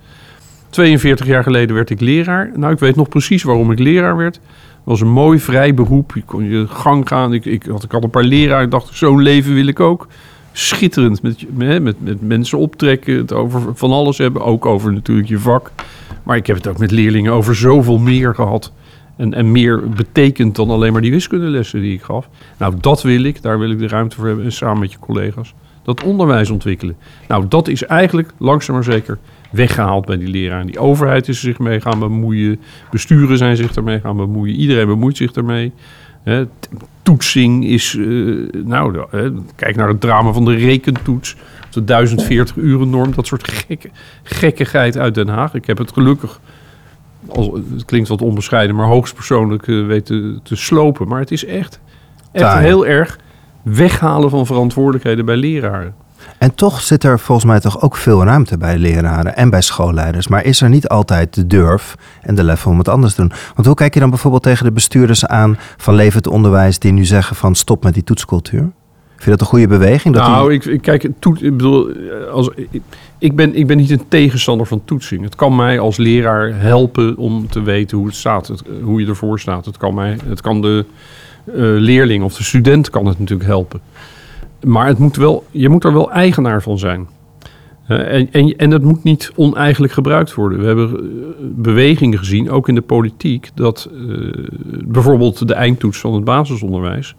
42 0.70 1.26
jaar 1.26 1.44
geleden 1.44 1.76
werd 1.76 1.90
ik 1.90 2.00
leraar. 2.00 2.52
Nou, 2.56 2.74
ik 2.74 2.80
weet 2.80 2.96
nog 2.96 3.10
precies 3.10 3.44
waarom 3.44 3.72
ik 3.72 3.80
leraar 3.80 4.18
werd. 4.18 4.36
Het 4.36 4.84
was 4.84 5.02
een 5.02 5.12
mooi 5.12 5.40
vrij 5.40 5.74
beroep. 5.74 6.12
Je 6.16 6.24
kon 6.24 6.44
je 6.44 6.68
gang 6.68 7.08
gaan. 7.08 7.34
Ik, 7.34 7.46
ik, 7.46 7.66
had, 7.66 7.84
ik 7.84 7.92
had 7.92 8.04
een 8.04 8.10
paar 8.10 8.24
leraren. 8.24 8.66
Ik 8.66 8.72
dacht, 8.72 8.96
zo'n 8.98 9.22
leven 9.22 9.54
wil 9.54 9.68
ik 9.68 9.80
ook. 9.80 10.08
Schitterend. 10.52 11.22
Met, 11.22 11.46
met, 11.82 12.02
met 12.04 12.22
mensen 12.22 12.58
optrekken. 12.58 13.18
Het 13.18 13.34
over 13.34 13.62
van 13.74 13.92
alles 13.92 14.18
hebben. 14.18 14.44
Ook 14.44 14.66
over 14.66 14.94
natuurlijk 14.94 15.28
je 15.28 15.40
vak. 15.40 15.72
Maar 16.24 16.38
ik 16.38 16.48
heb 16.48 16.56
het 16.56 16.68
ook 16.68 16.78
met 16.78 16.92
leerlingen 16.92 17.34
over 17.34 17.56
zoveel 17.56 17.98
meer 17.98 18.36
gehad. 18.36 18.72
En, 19.16 19.34
en 19.34 19.52
meer 19.52 19.90
betekend 19.90 20.56
dan 20.56 20.70
alleen 20.70 20.92
maar 20.92 21.02
die 21.02 21.12
wiskundelessen 21.12 21.82
die 21.82 21.94
ik 21.94 22.02
gaf. 22.02 22.30
Nou, 22.58 22.74
dat 22.80 23.02
wil 23.02 23.24
ik. 23.24 23.42
Daar 23.42 23.60
wil 23.60 23.72
ik 23.72 23.80
de 23.80 23.88
ruimte 23.88 24.16
voor 24.16 24.28
hebben. 24.28 24.46
En 24.46 24.52
samen 24.52 24.80
met 24.80 24.92
je 24.92 25.00
collega's. 25.00 25.54
Dat 25.84 26.04
onderwijs 26.04 26.50
ontwikkelen. 26.50 26.96
Nou, 27.28 27.46
dat 27.48 27.68
is 27.68 27.84
eigenlijk 27.84 28.34
langzaam 28.38 28.76
maar 28.76 28.84
zeker 28.84 29.18
weggehaald 29.52 30.06
bij 30.06 30.18
die 30.18 30.28
leraren. 30.28 30.66
Die 30.66 30.80
overheid 30.80 31.28
is 31.28 31.40
zich 31.40 31.60
mee 31.60 31.82
gaan 31.82 32.00
bemoeien. 32.00 32.60
Besturen 32.92 33.38
zijn 33.38 33.56
zich 33.56 33.76
ermee 33.76 34.00
gaan 34.00 34.18
bemoeien. 34.18 34.56
Iedereen 34.56 34.88
bemoeit 34.88 35.18
zich 35.18 35.32
ermee. 35.32 35.72
Toetsing 37.02 37.66
is, 37.66 37.96
eh, 37.96 38.06
nou, 38.66 39.06
kijk 39.56 39.76
naar 39.76 39.88
het 39.88 40.02
drama 40.02 40.32
van 40.32 40.46
de 40.46 40.54
rekentoets. 40.54 41.36
De 41.70 41.84
1040 41.84 42.56
uren 42.56 42.90
norm, 42.90 43.14
dat 43.16 43.28
soort 43.28 43.48
gekke, 43.48 43.90
gekkigheid 44.24 44.98
uit 44.98 45.16
Den 45.16 45.28
Haag. 45.28 45.54
Ik 45.54 45.66
heb 45.66 45.78
het 45.78 45.92
gelukkig, 45.92 46.40
het 47.74 47.86
klinkt 47.86 48.10
wat 48.10 48.22
onbescheiden, 48.22 48.76
maar 48.76 48.88
hoogstpersoonlijk 48.88 49.68
eh, 49.68 49.86
weten 49.86 50.40
te 50.44 50.56
slopen. 50.56 51.08
Maar 51.08 51.20
het 51.20 51.32
is 51.32 51.46
echt, 51.46 51.80
echt 52.32 52.46
Taai. 52.46 52.66
heel 52.66 52.86
erg 52.86 53.20
weghalen 53.62 54.30
van 54.30 54.46
verantwoordelijkheden 54.46 55.26
bij 55.26 55.36
leraren. 55.36 55.94
En 56.38 56.56
toch 56.56 56.82
zit 56.82 57.04
er 57.04 57.20
volgens 57.20 57.48
mij 57.48 57.60
toch 57.60 57.82
ook 57.82 57.96
veel 57.96 58.24
ruimte 58.24 58.58
bij 58.58 58.78
leraren 58.78 59.36
en 59.36 59.50
bij 59.50 59.62
schoolleiders. 59.62 60.28
Maar 60.28 60.46
is 60.46 60.62
er 60.62 60.70
niet 60.70 60.88
altijd 60.88 61.34
de 61.34 61.48
durf 61.48 61.96
en 62.22 62.36
de 62.36 62.44
lef 62.44 62.68
om 62.68 62.78
het 62.78 62.88
anders 62.88 63.14
te 63.14 63.22
doen? 63.22 63.32
Want 63.56 63.68
hoe 63.68 63.76
kijk 63.76 63.94
je 63.94 64.00
dan 64.00 64.10
bijvoorbeeld 64.10 64.44
tegen 64.44 64.66
de 64.66 64.72
bestuurders 64.72 65.26
aan 65.26 65.58
van 65.78 65.94
levend 65.96 66.28
onderwijs 66.28 66.80
die 66.80 66.92
nu 66.92 67.06
zeggen 67.06 67.36
van 67.36 67.56
stop 67.56 67.84
met 67.84 67.94
die 67.94 68.04
toetscultuur? 68.04 68.72
Vind 69.22 69.34
je 69.34 69.40
dat 69.40 69.42
een 69.42 69.60
goede 69.60 69.80
beweging? 69.80 70.14
Dat 70.14 70.28
nou, 70.28 70.50
die... 70.50 70.58
ik, 70.58 70.66
ik 70.66 70.82
kijk, 70.82 71.10
toet, 71.20 71.44
ik 71.44 71.58
bedoel, 71.58 71.92
als, 72.32 72.50
ik, 72.56 72.82
ik, 73.18 73.36
ben, 73.36 73.56
ik 73.56 73.68
ben 73.68 73.78
niet 73.78 73.92
een 73.92 74.08
tegenstander 74.08 74.68
van 74.68 74.82
toetsing. 74.86 75.24
Het 75.24 75.36
kan 75.36 75.56
mij 75.56 75.80
als 75.80 75.98
leraar 75.98 76.60
helpen 76.60 77.18
om 77.18 77.48
te 77.50 77.62
weten 77.62 77.98
hoe 77.98 78.08
het 78.08 78.16
staat, 78.16 78.48
het, 78.48 78.64
hoe 78.84 79.02
je 79.02 79.08
ervoor 79.08 79.40
staat. 79.40 79.66
Het 79.66 79.78
kan, 79.78 79.94
mij, 79.94 80.18
het 80.26 80.42
kan 80.42 80.62
de 80.62 80.86
eh, 81.46 81.54
leerling 81.56 82.24
of 82.24 82.36
de 82.36 82.44
student 82.44 82.90
kan 82.90 83.06
het 83.06 83.20
natuurlijk 83.20 83.50
helpen. 83.50 83.82
Maar 84.64 84.88
het 84.88 84.98
moet 84.98 85.16
wel, 85.16 85.46
je 85.52 85.70
moet 85.70 85.84
er 85.84 85.94
wel 85.94 86.12
eigenaar 86.12 86.62
van 86.62 86.80
zijn. 86.80 87.08
Eh, 87.88 88.14
en, 88.14 88.28
en, 88.32 88.56
en 88.58 88.72
het 88.72 88.84
moet 88.84 89.04
niet 89.04 89.32
oneigenlijk 89.36 89.94
gebruikt 89.94 90.34
worden. 90.34 90.60
We 90.60 90.66
hebben 90.66 90.90
eh, 90.90 91.02
bewegingen 91.40 92.18
gezien, 92.18 92.52
ook 92.52 92.68
in 92.68 92.76
de 92.76 92.82
politiek, 92.82 93.50
dat 93.54 93.90
bijvoorbeeld 94.84 95.48
de 95.48 95.54
eindtoets 95.54 96.00
van 96.00 96.14
het 96.14 96.24
basisonderwijs 96.24 97.16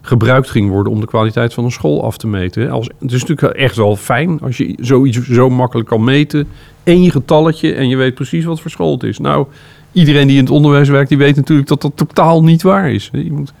gebruikt 0.00 0.50
ging 0.50 0.70
worden 0.70 0.92
om 0.92 1.00
de 1.00 1.06
kwaliteit 1.06 1.54
van 1.54 1.64
een 1.64 1.70
school 1.70 2.04
af 2.04 2.16
te 2.16 2.26
meten. 2.26 2.70
Als, 2.70 2.90
het 2.98 3.12
is 3.12 3.24
natuurlijk 3.24 3.58
echt 3.58 3.76
wel 3.76 3.96
fijn 3.96 4.40
als 4.40 4.56
je 4.56 4.74
zoiets 4.80 5.22
zo 5.22 5.50
makkelijk 5.50 5.88
kan 5.88 6.04
meten. 6.04 6.48
Eén 6.84 7.10
getalletje 7.10 7.74
en 7.74 7.88
je 7.88 7.96
weet 7.96 8.14
precies 8.14 8.44
wat 8.44 8.60
voor 8.60 8.70
school 8.70 8.92
het 8.92 9.02
is. 9.02 9.18
Nou, 9.18 9.46
iedereen 9.92 10.26
die 10.26 10.36
in 10.36 10.42
het 10.42 10.52
onderwijs 10.52 10.88
werkt, 10.88 11.08
die 11.08 11.18
weet 11.18 11.36
natuurlijk 11.36 11.68
dat 11.68 11.82
dat 11.82 11.92
totaal 11.94 12.42
niet 12.42 12.62
waar 12.62 12.92
is. 12.92 13.10
Je 13.12 13.32
moet, 13.32 13.52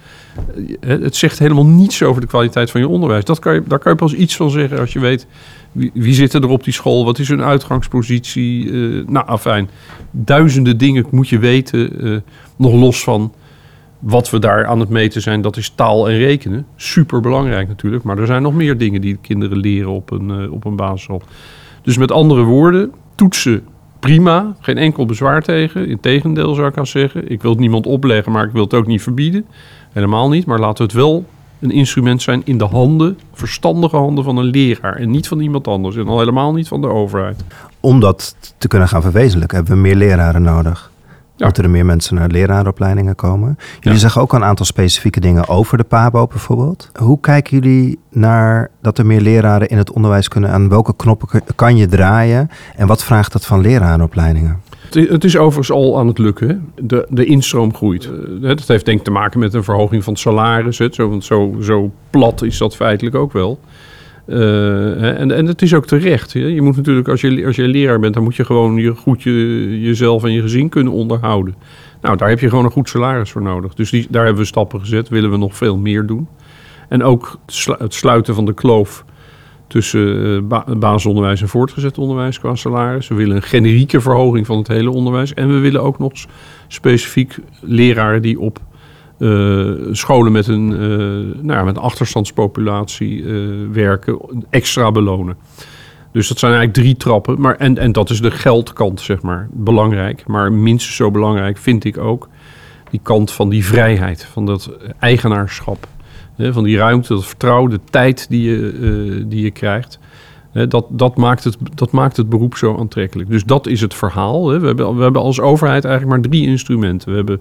eh, 0.80 0.88
het 1.00 1.16
zegt 1.16 1.38
helemaal 1.38 1.66
niets 1.66 2.02
over 2.02 2.20
de 2.20 2.26
kwaliteit 2.26 2.70
van 2.70 2.80
je 2.80 2.88
onderwijs. 2.88 3.24
Dat 3.24 3.38
kan 3.38 3.54
je, 3.54 3.62
daar 3.66 3.78
kan 3.78 3.92
je 3.92 3.98
pas 3.98 4.14
iets 4.14 4.36
van 4.36 4.50
zeggen 4.50 4.78
als 4.78 4.92
je 4.92 4.98
weet 4.98 5.26
wie, 5.72 5.90
wie 5.94 6.14
zit 6.14 6.34
er 6.34 6.48
op 6.48 6.64
die 6.64 6.72
school, 6.72 7.04
wat 7.04 7.18
is 7.18 7.28
hun 7.28 7.42
uitgangspositie. 7.42 8.64
eh, 8.66 9.06
nou, 9.06 9.26
afijn, 9.26 9.70
duizenden 10.10 10.78
dingen 10.78 11.06
moet 11.10 11.28
je 11.28 11.38
weten, 11.38 12.00
eh, 12.00 12.16
nog 12.56 12.72
los 12.72 13.02
van 13.02 13.32
wat 13.98 14.30
we 14.30 14.38
daar 14.38 14.66
aan 14.66 14.80
het 14.80 14.88
meten 14.88 15.22
zijn, 15.22 15.40
dat 15.40 15.56
is 15.56 15.72
taal 15.74 16.08
en 16.08 16.16
rekenen. 16.16 16.66
Super 16.76 17.20
belangrijk 17.20 17.68
natuurlijk, 17.68 18.02
maar 18.04 18.18
er 18.18 18.26
zijn 18.26 18.42
nog 18.42 18.54
meer 18.54 18.78
dingen 18.78 19.00
die 19.00 19.18
kinderen 19.20 19.58
leren 19.58 19.90
op 19.90 20.10
een, 20.10 20.30
eh, 20.30 20.52
op 20.52 20.64
een 20.64 20.76
basisschool. 20.76 21.22
Dus 21.82 21.98
met 21.98 22.12
andere 22.12 22.42
woorden, 22.42 22.92
toetsen 23.14 23.64
prima, 23.98 24.54
geen 24.60 24.78
enkel 24.78 25.06
bezwaar 25.06 25.42
tegen. 25.42 25.88
Integendeel 25.88 26.54
zou 26.54 26.68
ik 26.68 26.78
aan 26.78 26.86
zeggen. 26.86 27.30
Ik 27.30 27.42
wil 27.42 27.50
het 27.50 27.60
niemand 27.60 27.86
opleggen, 27.86 28.32
maar 28.32 28.44
ik 28.44 28.52
wil 28.52 28.62
het 28.62 28.74
ook 28.74 28.86
niet 28.86 29.02
verbieden. 29.02 29.44
Helemaal 29.92 30.28
niet, 30.28 30.46
maar 30.46 30.58
laten 30.58 30.76
we 30.76 30.82
het 30.82 30.92
wel 30.92 31.24
een 31.60 31.70
instrument 31.70 32.22
zijn 32.22 32.42
in 32.44 32.58
de 32.58 32.64
handen, 32.64 33.18
verstandige 33.32 33.96
handen 33.96 34.24
van 34.24 34.36
een 34.36 34.44
leraar 34.44 34.96
en 34.96 35.10
niet 35.10 35.28
van 35.28 35.40
iemand 35.40 35.68
anders. 35.68 35.96
En 35.96 36.06
al 36.06 36.18
helemaal 36.18 36.52
niet 36.52 36.68
van 36.68 36.80
de 36.80 36.86
overheid. 36.86 37.44
Om 37.80 38.00
dat 38.00 38.36
te 38.58 38.68
kunnen 38.68 38.88
gaan 38.88 39.02
verwezenlijken 39.02 39.56
hebben 39.56 39.74
we 39.74 39.80
meer 39.80 39.96
leraren 39.96 40.42
nodig. 40.42 40.90
Ja. 41.38 41.44
Moeten 41.44 41.64
er 41.64 41.70
meer 41.70 41.86
mensen 41.86 42.14
naar 42.14 42.28
leraaropleidingen 42.28 43.14
komen? 43.14 43.56
Jullie 43.74 43.92
Ja. 43.92 43.98
zeggen 43.98 44.20
ook 44.22 44.32
een 44.32 44.44
aantal 44.44 44.66
specifieke 44.66 45.20
dingen 45.20 45.48
over 45.48 45.76
de 45.78 45.84
PABO 45.84 46.26
bijvoorbeeld. 46.26 46.90
Hoe 46.98 47.20
kijken 47.20 47.58
jullie 47.60 47.98
naar 48.10 48.70
dat 48.82 48.98
er 48.98 49.06
meer 49.06 49.20
leraren 49.20 49.68
in 49.68 49.76
het 49.78 49.92
onderwijs 49.92 50.28
kunnen? 50.28 50.50
Aan 50.50 50.68
welke 50.68 50.96
knoppen 50.96 51.28
kan 51.54 51.76
je 51.76 51.86
draaien? 51.86 52.50
En 52.76 52.86
wat 52.86 53.04
vraagt 53.04 53.32
dat 53.32 53.46
van 53.46 53.60
leraaropleidingen? 53.60 54.60
Het 54.90 55.24
is 55.24 55.36
overigens 55.36 55.70
al 55.76 55.98
aan 55.98 56.06
het 56.06 56.18
lukken. 56.18 56.72
De, 56.82 57.06
de 57.10 57.24
instroom 57.24 57.74
groeit. 57.74 58.04
Eh, 58.04 58.42
Dat 58.42 58.66
heeft 58.66 58.84
denk 58.84 58.98
ik 58.98 59.04
te 59.04 59.10
maken 59.10 59.38
met 59.40 59.54
een 59.54 59.64
verhoging 59.64 60.04
van 60.04 60.12
het 60.12 60.22
salaris. 60.22 60.78
hè. 60.78 60.88
Zo, 60.90 61.08
want 61.08 61.24
zo, 61.24 61.54
zo 61.60 61.90
plat 62.10 62.42
is 62.42 62.58
dat 62.58 62.76
feitelijk 62.76 63.16
ook 63.16 63.32
wel. 63.32 63.58
Eh, 64.28 65.20
en, 65.20 65.30
en 65.30 65.46
het 65.46 65.62
is 65.62 65.74
ook 65.74 65.86
terecht. 65.86 66.32
hè. 66.32 66.40
Je 66.40 66.62
moet 66.62 66.76
natuurlijk, 66.76 67.08
als 67.08 67.20
je, 67.20 67.46
als 67.46 67.56
je 67.56 67.68
leraar 67.68 67.98
bent, 68.00 68.14
dan 68.14 68.22
moet 68.22 68.36
je 68.36 68.44
gewoon 68.44 68.76
je, 68.76 68.94
goed 68.94 69.22
je, 69.22 69.80
jezelf 69.80 70.24
en 70.24 70.32
je 70.32 70.40
gezin 70.40 70.68
kunnen 70.68 70.92
onderhouden. 70.92 71.54
Nou, 72.00 72.16
daar 72.16 72.28
heb 72.28 72.40
je 72.40 72.48
gewoon 72.48 72.64
een 72.64 72.70
goed 72.70 72.88
salaris 72.88 73.30
voor 73.30 73.42
nodig. 73.42 73.74
Dus 73.74 73.90
die, 73.90 74.06
daar 74.10 74.24
hebben 74.24 74.42
we 74.42 74.48
stappen 74.48 74.80
gezet. 74.80 75.08
Willen 75.08 75.30
we 75.30 75.36
nog 75.36 75.56
veel 75.56 75.76
meer 75.78 76.06
doen. 76.06 76.28
En 76.88 77.02
ook 77.02 77.38
het 77.46 77.54
slu- 77.54 77.76
het 77.78 77.94
sluiten 77.94 78.34
van 78.34 78.44
de 78.44 78.54
kloof 78.54 79.04
tussen 79.66 80.34
eh, 80.36 80.42
ba- 80.42 80.76
basisonderwijs 80.76 81.40
en 81.40 81.48
voortgezet 81.48 81.98
onderwijs 81.98 82.38
qua 82.38 82.54
salaris. 82.54 83.08
We 83.08 83.14
willen 83.14 83.36
een 83.36 83.42
generieke 83.42 84.00
verhoging 84.00 84.46
van 84.46 84.58
het 84.58 84.68
hele 84.68 84.90
onderwijs. 84.90 85.34
En 85.34 85.48
we 85.48 85.58
willen 85.58 85.82
ook 85.82 85.98
nog 85.98 86.12
specifiek 86.68 87.36
leraren 87.60 88.22
die 88.22 88.40
op 88.40 88.58
eh, 89.18 89.70
scholen 89.90 90.32
met 90.32 90.46
een, 90.46 90.72
eh, 90.72 91.42
nou 91.42 91.58
ja, 91.58 91.64
met 91.64 91.78
achterstandspopulatie 91.78 93.24
eh, 93.24 93.34
werken 93.72 94.18
extra 94.50 94.92
belonen. 94.92 95.36
Dus 96.12 96.28
dat 96.28 96.38
zijn 96.38 96.52
eigenlijk 96.52 96.82
drie 96.82 96.96
trappen. 96.96 97.40
Maar, 97.40 97.56
en, 97.56 97.78
en 97.78 97.92
dat 97.92 98.10
is 98.10 98.20
de 98.20 98.30
geldkant, 98.30 99.00
zeg 99.00 99.22
maar. 99.22 99.48
Belangrijk. 99.52 100.26
Maar 100.26 100.52
minstens 100.52 100.96
zo 100.96 101.10
belangrijk 101.10 101.58
vind 101.58 101.84
ik 101.84 101.98
ook 101.98 102.28
die 102.90 103.00
kant 103.02 103.30
van 103.30 103.48
die 103.48 103.64
vrijheid. 103.64 104.24
Van 104.24 104.46
dat 104.46 104.70
eigenaarschap. 104.98 105.86
Hè, 106.36 106.52
van 106.52 106.64
die 106.64 106.76
ruimte, 106.76 107.14
dat 107.14 107.26
vertrouwen, 107.26 107.70
de 107.70 107.80
tijd 107.90 108.26
die 108.28 108.50
je, 108.50 109.24
die 109.28 109.42
je 109.42 109.50
krijgt. 109.50 109.98
Dat, 110.68 110.86
dat, 110.90 111.16
maakt 111.16 111.44
het, 111.44 111.56
dat 111.74 111.90
maakt 111.90 112.16
het 112.16 112.28
beroep 112.28 112.56
zo 112.56 112.76
aantrekkelijk. 112.78 113.30
Dus 113.30 113.44
dat 113.44 113.66
is 113.66 113.80
het 113.80 113.94
verhaal. 113.94 114.46
We, 114.46 114.66
hebben, 114.66 114.96
we 114.96 115.02
hebben 115.02 115.22
als 115.22 115.40
overheid 115.40 115.84
eigenlijk 115.84 116.14
maar 116.14 116.30
drie 116.30 116.46
instrumenten. 116.46 117.10
We 117.10 117.16
hebben, 117.16 117.40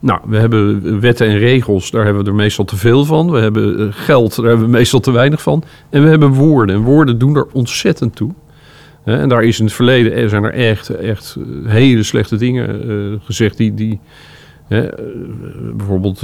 nou, 0.00 0.20
we 0.26 0.36
hebben 0.36 1.00
wetten 1.00 1.26
en 1.26 1.38
regels, 1.38 1.90
daar 1.90 2.04
hebben 2.04 2.24
we 2.24 2.30
er 2.30 2.36
meestal 2.36 2.64
te 2.64 2.76
veel 2.76 3.04
van. 3.04 3.30
We 3.30 3.38
hebben 3.38 3.78
eh, 3.78 3.86
geld, 3.90 4.36
daar 4.36 4.46
hebben 4.46 4.64
we 4.64 4.72
meestal 4.72 5.00
te 5.00 5.10
weinig 5.10 5.42
van. 5.42 5.62
En 5.90 6.02
we 6.02 6.08
hebben 6.08 6.32
woorden. 6.32 6.74
En 6.74 6.82
woorden 6.82 7.18
doen 7.18 7.36
er 7.36 7.46
ontzettend 7.52 8.16
toe. 8.16 8.30
En 9.04 9.28
daar 9.28 9.42
is 9.42 9.58
in 9.58 9.64
het 9.64 9.74
verleden 9.74 10.12
er 10.12 10.28
zijn 10.28 10.44
er 10.44 10.52
echt, 10.52 10.88
echt 10.88 11.36
hele 11.64 12.02
slechte 12.02 12.36
dingen 12.36 12.88
eh, 12.88 13.24
gezegd 13.24 13.56
die... 13.56 13.74
die 13.74 14.00
eh, 14.68 14.80
bijvoorbeeld 15.74 16.20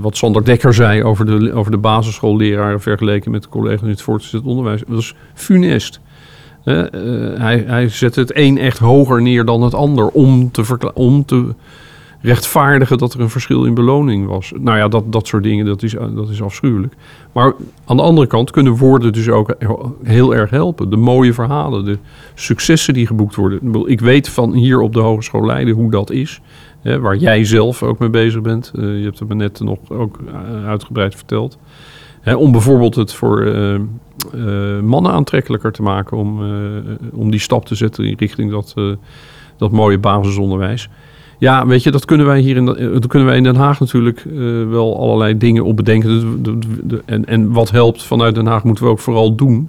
wat 0.00 0.16
Sander 0.16 0.44
Dekker 0.44 0.74
zei 0.74 1.02
over 1.02 1.26
de, 1.26 1.52
over 1.52 1.70
de 1.70 1.78
basisschoolleraren 1.78 2.80
vergeleken 2.80 3.30
met 3.30 3.42
de 3.42 3.48
collega's 3.48 3.82
in 3.82 3.88
het 3.88 4.02
voortgezet 4.02 4.42
onderwijs. 4.42 4.80
Dat 4.80 4.94
was 4.94 5.14
funest. 5.34 6.00
Hij, 6.64 7.64
hij 7.66 7.88
zette 7.88 8.20
het 8.20 8.36
een 8.36 8.58
echt 8.58 8.78
hoger 8.78 9.22
neer 9.22 9.44
dan 9.44 9.62
het 9.62 9.74
ander 9.74 10.08
om 10.08 10.50
te, 10.50 10.90
om 10.94 11.24
te 11.24 11.54
rechtvaardigen 12.22 12.98
dat 12.98 13.14
er 13.14 13.20
een 13.20 13.30
verschil 13.30 13.64
in 13.64 13.74
beloning 13.74 14.26
was. 14.26 14.52
Nou 14.58 14.78
ja, 14.78 14.88
dat, 14.88 15.12
dat 15.12 15.26
soort 15.26 15.42
dingen, 15.42 15.64
dat 15.66 15.82
is, 15.82 15.96
dat 16.14 16.28
is 16.28 16.42
afschuwelijk. 16.42 16.94
Maar 17.32 17.54
aan 17.84 17.96
de 17.96 18.02
andere 18.02 18.26
kant 18.26 18.50
kunnen 18.50 18.76
woorden 18.76 19.12
dus 19.12 19.28
ook 19.28 19.54
heel 20.02 20.34
erg 20.34 20.50
helpen. 20.50 20.90
De 20.90 20.96
mooie 20.96 21.32
verhalen, 21.32 21.84
de 21.84 21.98
successen 22.34 22.94
die 22.94 23.06
geboekt 23.06 23.34
worden. 23.34 23.88
Ik 23.88 24.00
weet 24.00 24.28
van 24.28 24.52
hier 24.52 24.80
op 24.80 24.92
de 24.92 25.00
Hogeschool 25.00 25.46
Leiden 25.46 25.74
hoe 25.74 25.90
dat 25.90 26.10
is. 26.10 26.40
Hè, 26.80 27.00
waar 27.00 27.16
jij 27.16 27.44
zelf 27.44 27.82
ook 27.82 27.98
mee 27.98 28.10
bezig 28.10 28.40
bent. 28.40 28.72
Eh, 28.74 28.82
je 28.98 29.04
hebt 29.04 29.18
het 29.18 29.28
me 29.28 29.34
net 29.34 29.60
nog 29.60 29.78
ook 29.88 30.18
eh, 30.26 30.66
uitgebreid 30.66 31.14
verteld. 31.14 31.58
Hè, 32.20 32.34
om 32.34 32.52
bijvoorbeeld 32.52 32.94
het 32.94 33.14
voor 33.14 33.40
eh, 33.40 33.74
eh, 34.30 34.80
mannen 34.80 35.12
aantrekkelijker 35.12 35.72
te 35.72 35.82
maken. 35.82 36.16
Om, 36.16 36.42
eh, 36.42 36.92
om 37.12 37.30
die 37.30 37.40
stap 37.40 37.66
te 37.66 37.74
zetten 37.74 38.04
in 38.04 38.14
richting 38.18 38.50
dat, 38.50 38.72
eh, 38.76 38.92
dat 39.56 39.72
mooie 39.72 39.98
basisonderwijs. 39.98 40.88
Ja, 41.42 41.66
weet 41.66 41.82
je, 41.82 41.90
dat 41.90 42.04
kunnen 42.04 42.26
wij 42.26 42.40
hier 42.40 42.56
in, 42.56 42.64
dat 42.64 43.06
kunnen 43.06 43.28
wij 43.28 43.36
in 43.36 43.42
Den 43.42 43.56
Haag 43.56 43.80
natuurlijk 43.80 44.24
eh, 44.26 44.68
wel 44.68 44.98
allerlei 45.00 45.38
dingen 45.38 45.64
op 45.64 45.76
bedenken. 45.76 46.42
De- 46.42 46.58
de- 46.82 47.02
en, 47.04 47.24
en 47.24 47.52
wat 47.52 47.70
helpt 47.70 48.02
vanuit 48.02 48.34
Den 48.34 48.46
Haag 48.46 48.64
moeten 48.64 48.84
we 48.84 48.90
ook 48.90 48.98
vooral 48.98 49.34
doen. 49.34 49.68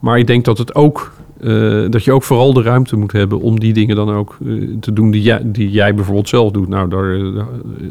Maar 0.00 0.18
ik 0.18 0.26
denk 0.26 0.44
dat 0.44 0.58
het 0.58 0.74
ook 0.74 1.12
eh, 1.40 1.84
dat 1.90 2.04
je 2.04 2.12
ook 2.12 2.22
vooral 2.22 2.52
de 2.52 2.62
ruimte 2.62 2.96
moet 2.96 3.12
hebben 3.12 3.40
om 3.40 3.60
die 3.60 3.72
dingen 3.72 3.96
dan 3.96 4.10
ook 4.10 4.36
eh, 4.46 4.52
te 4.80 4.92
doen 4.92 5.10
die 5.10 5.22
jij, 5.22 5.40
die 5.44 5.70
jij 5.70 5.94
bijvoorbeeld 5.94 6.28
zelf 6.28 6.50
doet. 6.50 6.68
Nou, 6.68 6.88
daar, 6.88 7.18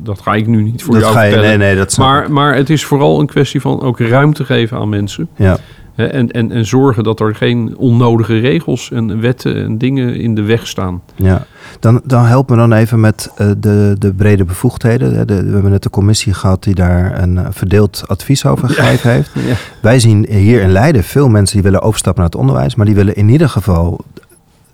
dat 0.03 0.21
ga 0.21 0.33
ik 0.35 0.47
nu 0.47 0.63
niet 0.63 0.83
voor 0.83 0.93
dat 0.93 1.03
jou 1.03 1.13
ga 1.15 1.21
je, 1.23 1.35
nee, 1.35 1.57
nee, 1.57 1.75
dat 1.75 1.97
maar, 1.97 2.31
maar 2.31 2.55
het 2.55 2.69
is 2.69 2.85
vooral 2.85 3.19
een 3.19 3.27
kwestie 3.27 3.61
van 3.61 3.81
ook 3.81 3.99
ruimte 3.99 4.45
geven 4.45 4.77
aan 4.77 4.89
mensen. 4.89 5.27
Ja. 5.35 5.57
En, 5.97 6.31
en, 6.31 6.51
en 6.51 6.65
zorgen 6.65 7.03
dat 7.03 7.19
er 7.19 7.35
geen 7.35 7.77
onnodige 7.77 8.39
regels 8.39 8.91
en 8.91 9.21
wetten 9.21 9.63
en 9.63 9.77
dingen 9.77 10.15
in 10.15 10.35
de 10.35 10.41
weg 10.41 10.67
staan. 10.67 11.01
Ja, 11.15 11.45
dan, 11.79 12.01
dan 12.05 12.25
help 12.25 12.49
me 12.49 12.55
dan 12.55 12.73
even 12.73 12.99
met 12.99 13.31
eh, 13.35 13.47
de, 13.57 13.95
de 13.99 14.13
brede 14.13 14.43
bevoegdheden. 14.45 15.13
De, 15.13 15.25
de- 15.25 15.43
we 15.45 15.51
hebben 15.53 15.71
net 15.71 15.83
de 15.83 15.89
commissie 15.89 16.33
gehad 16.33 16.63
die 16.63 16.75
daar 16.75 17.21
een 17.21 17.37
eh, 17.37 17.45
verdeeld 17.49 18.03
advies 18.07 18.45
over 18.45 18.69
gegeven 18.69 19.11
heeft. 19.11 19.31
Ja. 19.33 19.55
Wij 19.81 19.99
zien 19.99 20.25
hier 20.29 20.61
in 20.61 20.71
Leiden 20.71 21.03
veel 21.03 21.29
mensen 21.29 21.55
die 21.55 21.63
willen 21.63 21.81
overstappen 21.81 22.21
naar 22.23 22.31
het 22.31 22.39
onderwijs, 22.41 22.75
maar 22.75 22.85
die 22.85 22.95
willen 22.95 23.15
in 23.15 23.29
ieder 23.29 23.49
geval 23.49 23.99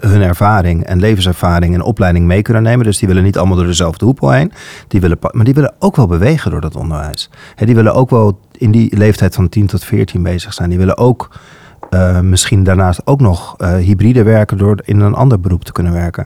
hun 0.10 0.22
ervaring 0.22 0.84
en 0.84 1.00
levenservaring 1.00 1.74
en 1.74 1.82
opleiding 1.82 2.26
mee 2.26 2.42
kunnen 2.42 2.63
nemen. 2.63 2.86
Dus 2.86 2.98
die 2.98 3.08
willen 3.08 3.24
niet 3.24 3.38
allemaal 3.38 3.58
door 3.58 3.66
dezelfde 3.66 4.06
hoepel 4.06 4.32
heen. 4.32 4.52
Die 4.88 5.02
willen, 5.02 5.18
maar 5.32 5.46
die 5.46 5.54
willen 5.54 5.74
ook 5.80 5.96
wel 5.96 6.08
bewegen 6.08 6.52
door 6.52 6.62
dat 6.62 6.76
onderwijs. 6.76 7.30
Hè, 7.56 7.66
die 7.66 7.76
willen 7.76 7.94
ook 7.94 8.10
wel 8.10 8.39
in 8.52 8.72
die 8.72 8.98
leeftijd 8.98 9.36
van 9.36 9.50
10 9.50 9.68
tot 9.68 9.84
14 9.84 10.24
bezig 10.24 10.54
zijn. 10.54 10.70
Die 10.70 10.78
willen 10.78 10.98
ook 10.98 11.30
uh, 11.89 12.20
misschien 12.20 12.63
daarnaast 12.63 13.02
ook 13.06 13.22
nog 13.22 13.56
uh, 13.58 13.76
hybride 13.76 14.24
werken 14.24 14.58
door 14.58 14.80
in 14.84 15.00
een 15.00 15.13
ander 15.13 15.39
beroep 15.39 15.63
te 15.63 15.72
kunnen 15.72 15.94
werken. 15.94 16.26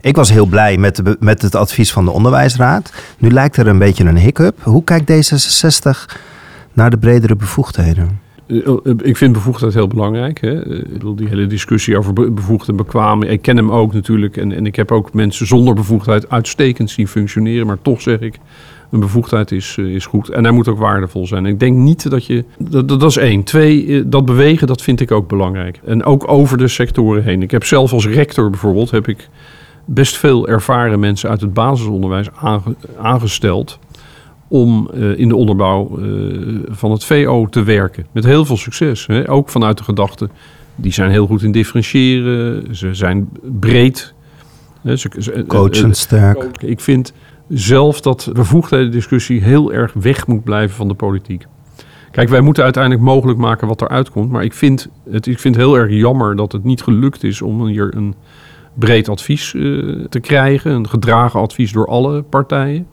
Ik 0.00 0.16
was 0.16 0.30
heel 0.30 0.46
blij 0.46 0.76
met, 0.78 0.96
de, 0.96 1.16
met 1.20 1.42
het 1.42 1.54
advies 1.54 1.92
van 1.92 2.04
de 2.04 2.10
onderwijsraad. 2.10 2.92
Nu 3.18 3.30
lijkt 3.30 3.56
er 3.56 3.66
een 3.66 3.78
beetje 3.78 4.04
een 4.04 4.18
hiccup. 4.18 4.62
Hoe 4.62 4.84
kijkt 4.84 5.10
D66 5.12 6.14
naar 6.72 6.90
de 6.90 6.98
bredere 6.98 7.36
bevoegdheden? 7.36 8.20
Eh, 8.52 8.92
ik 9.02 9.16
vind 9.16 9.32
bevoegdheid 9.32 9.74
heel 9.74 9.86
belangrijk. 9.86 10.40
Hè. 10.40 10.76
Ik 10.78 10.92
bedoel, 10.92 11.14
die 11.14 11.28
hele 11.28 11.46
discussie 11.46 11.98
over 11.98 12.32
bevoegd 12.32 12.68
en 12.68 12.76
bekwaam. 12.76 13.22
Ik 13.22 13.42
ken 13.42 13.56
hem 13.56 13.70
ook 13.70 13.92
natuurlijk. 13.92 14.36
En, 14.36 14.52
en 14.52 14.66
ik 14.66 14.76
heb 14.76 14.92
ook 14.92 15.12
mensen 15.12 15.46
zonder 15.46 15.74
bevoegdheid 15.74 16.30
uitstekend 16.30 16.90
zien 16.90 17.08
functioneren. 17.08 17.66
Maar 17.66 17.78
toch 17.82 18.00
zeg 18.00 18.20
ik, 18.20 18.38
een 18.90 19.00
bevoegdheid 19.00 19.52
is, 19.52 19.76
eh, 19.78 19.84
is 19.84 20.06
goed. 20.06 20.28
En 20.28 20.44
hij 20.44 20.52
moet 20.52 20.68
ook 20.68 20.78
waardevol 20.78 21.26
zijn. 21.26 21.46
Ik 21.46 21.60
denk 21.60 21.76
niet 21.76 22.10
dat 22.10 22.26
je. 22.26 22.44
Dat, 22.58 22.88
dat 22.88 23.02
is 23.02 23.16
één. 23.16 23.42
Twee, 23.42 23.86
eh, 23.86 24.02
dat 24.06 24.24
bewegen, 24.24 24.66
dat 24.66 24.82
vind 24.82 25.00
ik 25.00 25.10
ook 25.10 25.28
belangrijk. 25.28 25.80
En 25.84 26.04
ook 26.04 26.28
over 26.28 26.58
de 26.58 26.68
sectoren 26.68 27.24
heen. 27.24 27.42
Ik 27.42 27.50
heb 27.50 27.64
zelf 27.64 27.92
als 27.92 28.06
rector 28.06 28.50
bijvoorbeeld. 28.50 28.90
heb 28.90 29.08
ik 29.08 29.28
best 29.84 30.16
veel 30.16 30.48
ervaren 30.48 31.00
mensen 31.00 31.30
uit 31.30 31.40
het 31.40 31.54
basisonderwijs 31.54 32.28
aangesteld 32.98 33.78
om 34.52 34.90
uh, 34.94 35.18
in 35.18 35.28
de 35.28 35.36
onderbouw 35.36 35.98
uh, 35.98 36.58
van 36.68 36.90
het 36.90 37.04
VO 37.04 37.46
te 37.46 37.62
werken. 37.62 38.06
Met 38.12 38.24
heel 38.24 38.44
veel 38.44 38.56
succes. 38.56 39.06
Hè? 39.06 39.30
Ook 39.30 39.48
vanuit 39.48 39.78
de 39.78 39.84
gedachte, 39.84 40.28
die 40.76 40.92
zijn 40.92 41.10
heel 41.10 41.26
goed 41.26 41.42
in 41.42 41.52
differentiëren. 41.52 42.76
Ze 42.76 42.94
zijn 42.94 43.28
breed. 43.60 44.14
Hè? 44.82 44.96
Ze, 44.96 45.44
Coachend 45.46 45.96
sterk. 45.96 46.62
Ik 46.62 46.80
vind 46.80 47.12
zelf 47.48 48.00
dat 48.00 48.20
de 48.20 48.32
bevoegdheden-discussie 48.32 49.42
heel 49.42 49.72
erg 49.72 49.92
weg 49.92 50.26
moet 50.26 50.44
blijven 50.44 50.76
van 50.76 50.88
de 50.88 50.94
politiek. 50.94 51.46
Kijk, 52.10 52.28
wij 52.28 52.40
moeten 52.40 52.64
uiteindelijk 52.64 53.04
mogelijk 53.04 53.38
maken 53.38 53.68
wat 53.68 53.82
eruit 53.82 54.10
komt. 54.10 54.30
Maar 54.30 54.44
ik 54.44 54.52
vind 54.52 54.88
het, 55.10 55.26
ik 55.26 55.38
vind 55.38 55.56
heel 55.56 55.78
erg 55.78 55.90
jammer 55.90 56.36
dat 56.36 56.52
het 56.52 56.64
niet 56.64 56.82
gelukt 56.82 57.24
is 57.24 57.42
om 57.42 57.66
hier 57.66 57.96
een 57.96 58.14
breed 58.74 59.08
advies 59.08 59.52
uh, 59.52 60.04
te 60.08 60.20
krijgen. 60.20 60.72
Een 60.72 60.88
gedragen 60.88 61.40
advies 61.40 61.72
door 61.72 61.86
alle 61.86 62.22
partijen. 62.22 62.86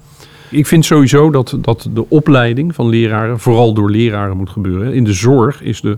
Ik 0.49 0.67
vind 0.67 0.85
sowieso 0.85 1.31
dat, 1.31 1.57
dat 1.62 1.89
de 1.93 2.05
opleiding 2.09 2.75
van 2.75 2.89
leraren 2.89 3.39
vooral 3.39 3.73
door 3.73 3.91
leraren 3.91 4.38
moet 4.38 4.49
gebeuren. 4.49 4.93
In 4.93 5.03
de 5.03 5.13
zorg 5.13 5.62
is 5.62 5.81
de 5.81 5.97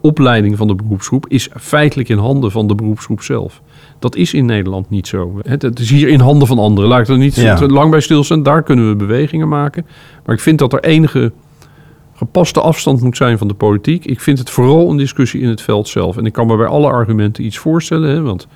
opleiding 0.00 0.56
van 0.56 0.66
de 0.66 0.74
beroepsgroep 0.74 1.26
is 1.28 1.48
feitelijk 1.60 2.08
in 2.08 2.18
handen 2.18 2.50
van 2.50 2.66
de 2.66 2.74
beroepsgroep 2.74 3.22
zelf. 3.22 3.62
Dat 3.98 4.16
is 4.16 4.34
in 4.34 4.44
Nederland 4.44 4.90
niet 4.90 5.06
zo. 5.06 5.40
Het, 5.42 5.78
is 5.78 5.90
hier 5.90 6.08
in 6.08 6.20
handen 6.20 6.48
van 6.48 6.58
anderen. 6.58 6.90
Laat 6.90 7.00
ik 7.00 7.08
er 7.08 7.18
niet 7.18 7.34
ja. 7.34 7.66
lang 7.66 7.90
bij 7.90 8.00
stilstaan. 8.00 8.42
Daar 8.42 8.62
kunnen 8.62 8.88
we 8.88 8.96
bewegingen 8.96 9.48
maken. 9.48 9.86
Maar 10.26 10.34
ik 10.34 10.40
vind 10.40 10.58
dat 10.58 10.72
er 10.72 10.84
enige 10.84 11.32
gepaste 12.14 12.60
afstand 12.60 13.00
moet 13.00 13.16
zijn 13.16 13.38
van 13.38 13.48
de 13.48 13.54
politiek. 13.54 14.04
Ik 14.04 14.20
vind 14.20 14.38
het 14.38 14.50
vooral 14.50 14.90
een 14.90 14.96
discussie 14.96 15.40
in 15.40 15.48
het 15.48 15.60
veld 15.60 15.88
zelf. 15.88 16.16
En 16.16 16.26
ik 16.26 16.32
kan 16.32 16.46
me 16.46 16.56
bij 16.56 16.66
alle 16.66 16.88
argumenten 16.88 17.44
iets 17.44 17.58
voorstellen. 17.58 18.10
Hè, 18.10 18.22
want 18.22 18.46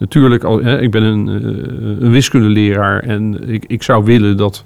natuurlijk, 0.00 0.42
hè, 0.42 0.80
ik 0.80 0.90
ben 0.90 1.02
een, 1.02 1.28
uh, 1.28 2.00
een 2.00 2.10
wiskundeleraar. 2.10 3.02
En 3.02 3.48
ik, 3.48 3.64
ik 3.66 3.82
zou 3.82 4.04
willen 4.04 4.36
dat 4.36 4.64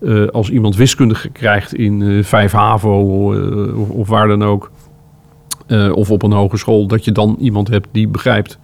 uh, 0.00 0.26
als 0.26 0.50
iemand 0.50 0.76
wiskunde 0.76 1.14
krijgt 1.32 1.74
in 1.74 2.00
uh, 2.00 2.24
5 2.24 2.52
HAVO 2.52 3.00
of, 3.74 3.88
of, 3.88 4.08
waar 4.08 4.28
dan 4.28 4.42
ook. 4.42 4.70
of 5.92 6.10
op 6.10 6.22
een 6.22 6.32
hogeschool, 6.32 6.86
dat 6.86 7.04
je 7.04 7.12
dan 7.12 7.36
iemand 7.40 7.68
hebt 7.68 7.88
die 7.92 8.08
begrijpt 8.08 8.58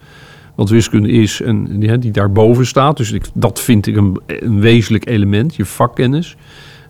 wat 0.54 0.68
wiskunde 0.68 1.09
is 1.09 1.40
en 1.40 1.81
die, 1.81 1.98
die 1.98 2.11
daarboven 2.11 2.66
staat. 2.66 2.96
Dus 2.96 3.12
ik, 3.12 3.24
dat 3.35 3.61
vind 3.61 3.87
ik 3.87 3.96
een, 3.96 4.20
wezenlijk 4.61 5.07
element, 5.07 5.54
je 5.54 5.64
vakkennis. 5.64 6.37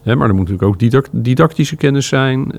maar 0.04 0.28
er 0.28 0.34
moet 0.34 0.48
natuurlijk 0.48 0.62
ook 0.62 1.04
didactische 1.12 1.76
kennis 1.76 2.06
zijn. 2.06 2.52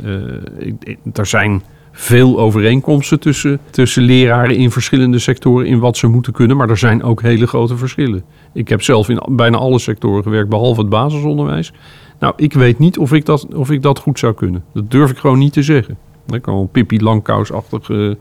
Er 1.13 1.25
zijn 1.25 1.62
veel 1.91 2.39
overeenkomsten 2.39 3.19
tussen, 3.19 3.60
tussen 3.69 4.04
leraren 4.04 4.56
in 4.56 4.71
verschillende 4.71 5.19
sectoren 5.19 5.65
in 5.65 5.80
wat 5.80 5.97
ze 5.97 6.08
moeten 6.08 6.34
kunnen. 6.34 6.58
Maar 6.58 6.69
er 6.69 6.78
zijn 6.78 7.04
ook 7.04 7.21
hele 7.21 7.47
grote 7.47 7.78
verschillen. 7.78 8.23
Ik 8.54 8.67
heb 8.67 8.82
zelf 8.82 9.10
in 9.10 9.21
bijna 9.30 9.58
alle 9.58 9.80
sectoren 9.80 10.23
gewerkt, 10.23 10.49
behalve 10.49 10.80
het 10.80 10.89
basisonderwijs. 10.89 11.73
Nou, 12.19 12.34
ik 12.38 12.54
weet 12.54 12.80
niet 12.80 12.97
of 12.97 13.13
ik 13.13 13.25
dat, 13.25 13.47
of 13.56 13.71
ik 13.71 13.82
dat 13.82 13.99
goed 13.99 14.19
zou 14.19 14.34
kunnen. 14.34 14.63
Dat 14.73 14.91
durf 14.91 15.12
ik 15.12 15.17
gewoon 15.17 15.39
niet 15.39 15.54
te 15.54 15.63
zeggen. 15.63 15.97
Ik 16.28 16.41
kan 16.41 16.56
een 16.56 16.69
Pippi 16.69 17.02
Langkous-achtige 17.02 18.17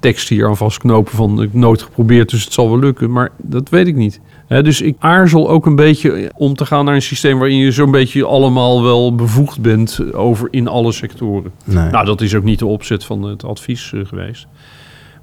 tekst 0.00 0.28
hier 0.28 0.46
aan 0.46 0.56
vastknopen 0.56 1.16
van 1.16 1.42
ik 1.42 1.54
nooit 1.54 1.82
geprobeerd, 1.82 2.30
dus 2.30 2.44
het 2.44 2.52
zal 2.52 2.68
wel 2.68 2.78
lukken. 2.78 3.12
Maar 3.12 3.30
dat 3.36 3.68
weet 3.68 3.86
ik 3.86 3.94
niet. 3.94 4.20
dus 4.48 4.80
ik 4.80 4.96
aarzel 4.98 5.48
ook 5.48 5.66
een 5.66 5.76
beetje 5.76 6.32
om 6.36 6.54
te 6.54 6.66
gaan 6.66 6.84
naar 6.84 6.94
een 6.94 7.02
systeem 7.02 7.38
waarin 7.38 7.58
je 7.58 7.72
zo'n 7.72 7.90
beetje 7.90 8.24
allemaal 8.24 8.82
wel 8.82 9.14
bevoegd 9.14 9.60
bent 9.60 10.12
over 10.12 10.48
in 10.50 10.68
alle 10.68 10.92
sectoren. 10.92 11.52
Nou, 11.64 12.04
dat 12.04 12.20
is 12.20 12.34
ook 12.34 12.44
niet 12.44 12.58
de 12.58 12.66
opzet 12.66 13.04
van 13.04 13.22
het 13.22 13.44
advies 13.44 13.92
uh, 13.92 14.06
geweest. 14.06 14.46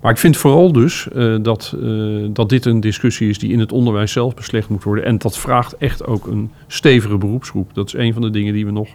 Maar 0.01 0.11
ik 0.11 0.17
vind 0.17 0.37
vooral 0.37 0.71
dus 0.71 1.07
uh, 1.15 1.35
dat, 1.41 1.75
uh, 1.79 2.27
dat 2.33 2.49
dit 2.49 2.65
een 2.65 2.79
discussie 2.79 3.29
is 3.29 3.39
die 3.39 3.51
in 3.51 3.59
het 3.59 3.71
onderwijs 3.71 4.11
zelf 4.11 4.33
beslecht 4.33 4.69
moet 4.69 4.83
worden. 4.83 5.05
En 5.05 5.17
dat 5.17 5.37
vraagt 5.37 5.77
echt 5.77 6.05
ook 6.05 6.27
een 6.27 6.51
stevige 6.67 7.17
beroepsgroep. 7.17 7.73
Dat 7.73 7.87
is 7.87 7.93
een 7.93 8.13
van 8.13 8.21
de 8.21 8.29
dingen 8.29 8.53
die 8.53 8.65
we 8.65 8.71
nog 8.71 8.87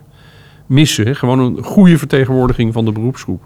missen. 0.67 1.07
Hè? 1.07 1.15
Gewoon 1.15 1.39
een 1.39 1.63
goede 1.63 1.99
vertegenwoordiging 1.99 2.73
van 2.73 2.85
de 2.85 2.93
beroepsgroep. 2.93 3.43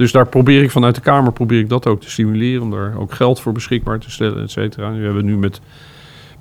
Dus 0.00 0.12
daar 0.12 0.28
probeer 0.28 0.62
ik 0.62 0.70
vanuit 0.70 0.94
de 0.94 1.00
Kamer 1.00 1.32
probeer 1.32 1.58
ik 1.58 1.68
dat 1.68 1.86
ook 1.86 2.00
te 2.00 2.10
stimuleren. 2.10 2.62
Om 2.62 2.70
daar 2.70 2.98
ook 2.98 3.12
geld 3.12 3.40
voor 3.40 3.52
beschikbaar 3.52 3.98
te 3.98 4.10
stellen, 4.10 4.42
et 4.42 4.50
cetera. 4.50 4.92
We 4.92 5.04
hebben 5.04 5.24
nu 5.24 5.36
met 5.36 5.60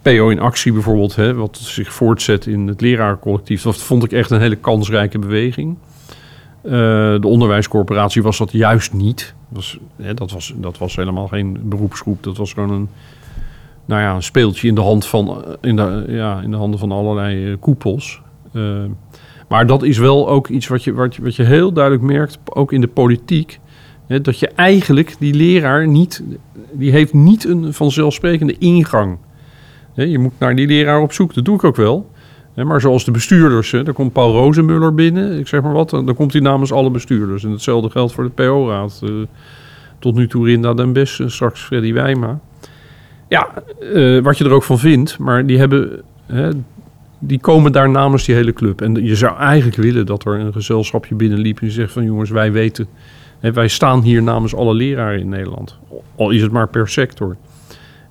PO 0.01 0.29
in 0.29 0.39
actie 0.39 0.73
bijvoorbeeld, 0.73 1.15
hè, 1.15 1.33
wat 1.33 1.57
zich 1.57 1.93
voortzet 1.93 2.45
in 2.45 2.67
het 2.67 2.81
lerarencollectief. 2.81 3.61
Dat 3.61 3.77
vond 3.77 4.03
ik 4.03 4.11
echt 4.11 4.29
een 4.31 4.39
hele 4.39 4.55
kansrijke 4.55 5.19
beweging. 5.19 5.77
Uh, 6.63 6.71
de 6.71 7.27
onderwijscorporatie 7.27 8.23
was 8.23 8.37
dat 8.37 8.51
juist 8.51 8.93
niet. 8.93 9.33
Dat 9.49 9.57
was, 9.57 9.79
hè, 9.95 10.13
dat, 10.13 10.31
was, 10.31 10.53
dat 10.55 10.77
was 10.77 10.95
helemaal 10.95 11.27
geen 11.27 11.59
beroepsgroep. 11.63 12.23
Dat 12.23 12.37
was 12.37 12.53
gewoon 12.53 12.71
een, 12.71 12.89
nou 13.85 14.01
ja, 14.01 14.15
een 14.15 14.23
speeltje 14.23 14.67
in 14.67 14.75
de, 14.75 14.81
hand 14.81 15.05
van, 15.05 15.45
in 15.61 15.75
de, 15.75 16.05
ja, 16.07 16.41
in 16.41 16.51
de 16.51 16.57
handen 16.57 16.79
van 16.79 16.91
allerlei 16.91 17.45
uh, 17.45 17.55
koepels. 17.59 18.21
Maar 19.49 19.67
dat 19.67 19.83
is 19.83 19.97
wel 19.97 20.29
ook 20.29 20.47
iets 20.47 20.67
wat 20.67 20.83
je, 20.83 20.93
wat 20.93 21.15
je, 21.15 21.21
wat 21.21 21.35
je 21.35 21.43
heel 21.43 21.71
duidelijk 21.71 22.03
merkt, 22.03 22.39
ook 22.45 22.71
in 22.71 22.81
de 22.81 22.87
politiek. 22.87 23.59
Hè, 24.07 24.21
dat 24.21 24.39
je 24.39 24.47
eigenlijk 24.47 25.15
die 25.19 25.33
leraar 25.33 25.87
niet, 25.87 26.23
die 26.71 26.91
heeft 26.91 27.13
niet 27.13 27.45
een 27.45 27.73
vanzelfsprekende 27.73 28.55
ingang. 28.57 29.17
Hè, 29.93 30.03
je 30.03 30.19
moet 30.19 30.33
naar 30.37 30.55
die 30.55 30.67
leraar 30.67 31.01
op 31.01 31.13
zoek, 31.13 31.33
dat 31.33 31.45
doe 31.45 31.55
ik 31.55 31.63
ook 31.63 31.75
wel. 31.75 32.09
Hè, 32.53 32.63
maar 32.65 32.81
zoals 32.81 33.05
de 33.05 33.11
bestuurders, 33.11 33.71
hè, 33.71 33.83
daar 33.83 33.93
komt 33.93 34.13
Paul 34.13 34.33
Rozenmuller 34.33 34.93
binnen, 34.93 35.39
ik 35.39 35.47
zeg 35.47 35.61
maar 35.61 35.73
wat, 35.73 35.89
dan 35.89 36.15
komt 36.15 36.33
hij 36.33 36.41
namens 36.41 36.71
alle 36.71 36.91
bestuurders. 36.91 37.43
En 37.43 37.51
hetzelfde 37.51 37.89
geldt 37.89 38.13
voor 38.13 38.23
de 38.23 38.29
PO-raad. 38.29 39.01
Uh, 39.03 39.25
tot 39.99 40.15
nu 40.15 40.27
toe 40.27 40.45
Rinda 40.45 40.73
den 40.73 40.93
Best 40.93 41.21
straks 41.25 41.61
Freddy 41.61 41.93
Wijma. 41.93 42.39
Ja, 43.27 43.47
uh, 43.81 44.21
wat 44.21 44.37
je 44.37 44.43
er 44.43 44.51
ook 44.51 44.63
van 44.63 44.79
vindt, 44.79 45.17
maar 45.17 45.45
die 45.45 45.57
hebben 45.57 46.03
die 47.19 47.39
komen 47.39 47.71
daar 47.71 47.89
namens 47.89 48.25
die 48.25 48.35
hele 48.35 48.53
club. 48.53 48.81
En 48.81 49.05
je 49.05 49.15
zou 49.15 49.37
eigenlijk 49.37 49.77
willen 49.77 50.05
dat 50.05 50.25
er 50.25 50.39
een 50.39 50.53
gezelschapje 50.53 51.15
binnenliep 51.15 51.61
en 51.61 51.71
zegt 51.71 51.91
van 51.91 52.03
jongens, 52.03 52.29
wij 52.29 52.51
weten, 52.51 52.87
wij 53.39 53.67
staan 53.67 54.01
hier 54.01 54.23
namens 54.23 54.55
alle 54.55 54.73
leraren 54.73 55.19
in 55.19 55.29
Nederland. 55.29 55.77
Al 56.15 56.29
is 56.29 56.41
het 56.41 56.51
maar 56.51 56.67
per 56.67 56.87
sector. 56.87 57.37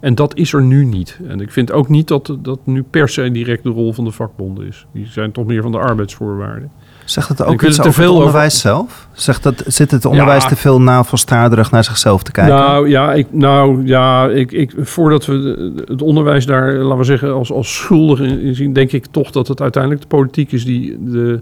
En 0.01 0.14
dat 0.14 0.37
is 0.37 0.53
er 0.53 0.62
nu 0.62 0.85
niet. 0.85 1.21
En 1.29 1.40
ik 1.40 1.51
vind 1.51 1.73
ook 1.73 1.88
niet 1.88 2.09
dat 2.09 2.37
dat 2.42 2.59
nu 2.64 2.83
per 2.83 3.09
se 3.09 3.31
direct 3.31 3.62
de 3.62 3.68
rol 3.68 3.92
van 3.92 4.05
de 4.05 4.11
vakbonden 4.11 4.66
is. 4.66 4.87
Die 4.92 5.07
zijn 5.07 5.33
toch 5.33 5.47
meer 5.47 5.62
van 5.62 5.73
de 5.73 5.79
arbeidsvoorwaarden. 5.79 6.71
Zegt 7.11 7.29
het 7.29 7.44
ook 7.44 7.62
iets 7.62 7.81
over 7.81 8.03
het 8.03 8.11
onderwijs 8.11 8.61
zelf? 8.61 9.09
Zegt 9.12 9.42
dat, 9.42 9.62
zit 9.66 9.90
het 9.90 10.05
onderwijs 10.05 10.49
te 10.49 10.57
veel 10.57 10.81
navelstaarderig 10.81 11.71
naar 11.71 11.85
zichzelf 11.85 12.23
te 12.23 12.33
kijken? 12.33 12.55
Nou 12.55 12.88
ja, 12.88 13.12
ik, 13.12 13.27
nou, 13.31 13.87
ja 13.87 14.27
ik, 14.27 14.53
ik, 14.53 14.73
voordat 14.77 15.27
we 15.27 15.73
het 15.85 16.03
onderwijs 16.03 16.47
daar, 16.47 16.73
laten 16.73 16.99
we 16.99 17.05
zeggen, 17.05 17.35
als, 17.35 17.53
als 17.53 17.75
schuldig 17.77 18.21
in 18.21 18.55
zien... 18.55 18.73
denk 18.73 18.92
ik 18.92 19.07
toch 19.11 19.31
dat 19.31 19.49
het 19.49 19.61
uiteindelijk 19.61 20.03
de 20.03 20.09
politiek 20.09 20.53
is 20.53 20.64
die 20.64 20.99
de 21.01 21.40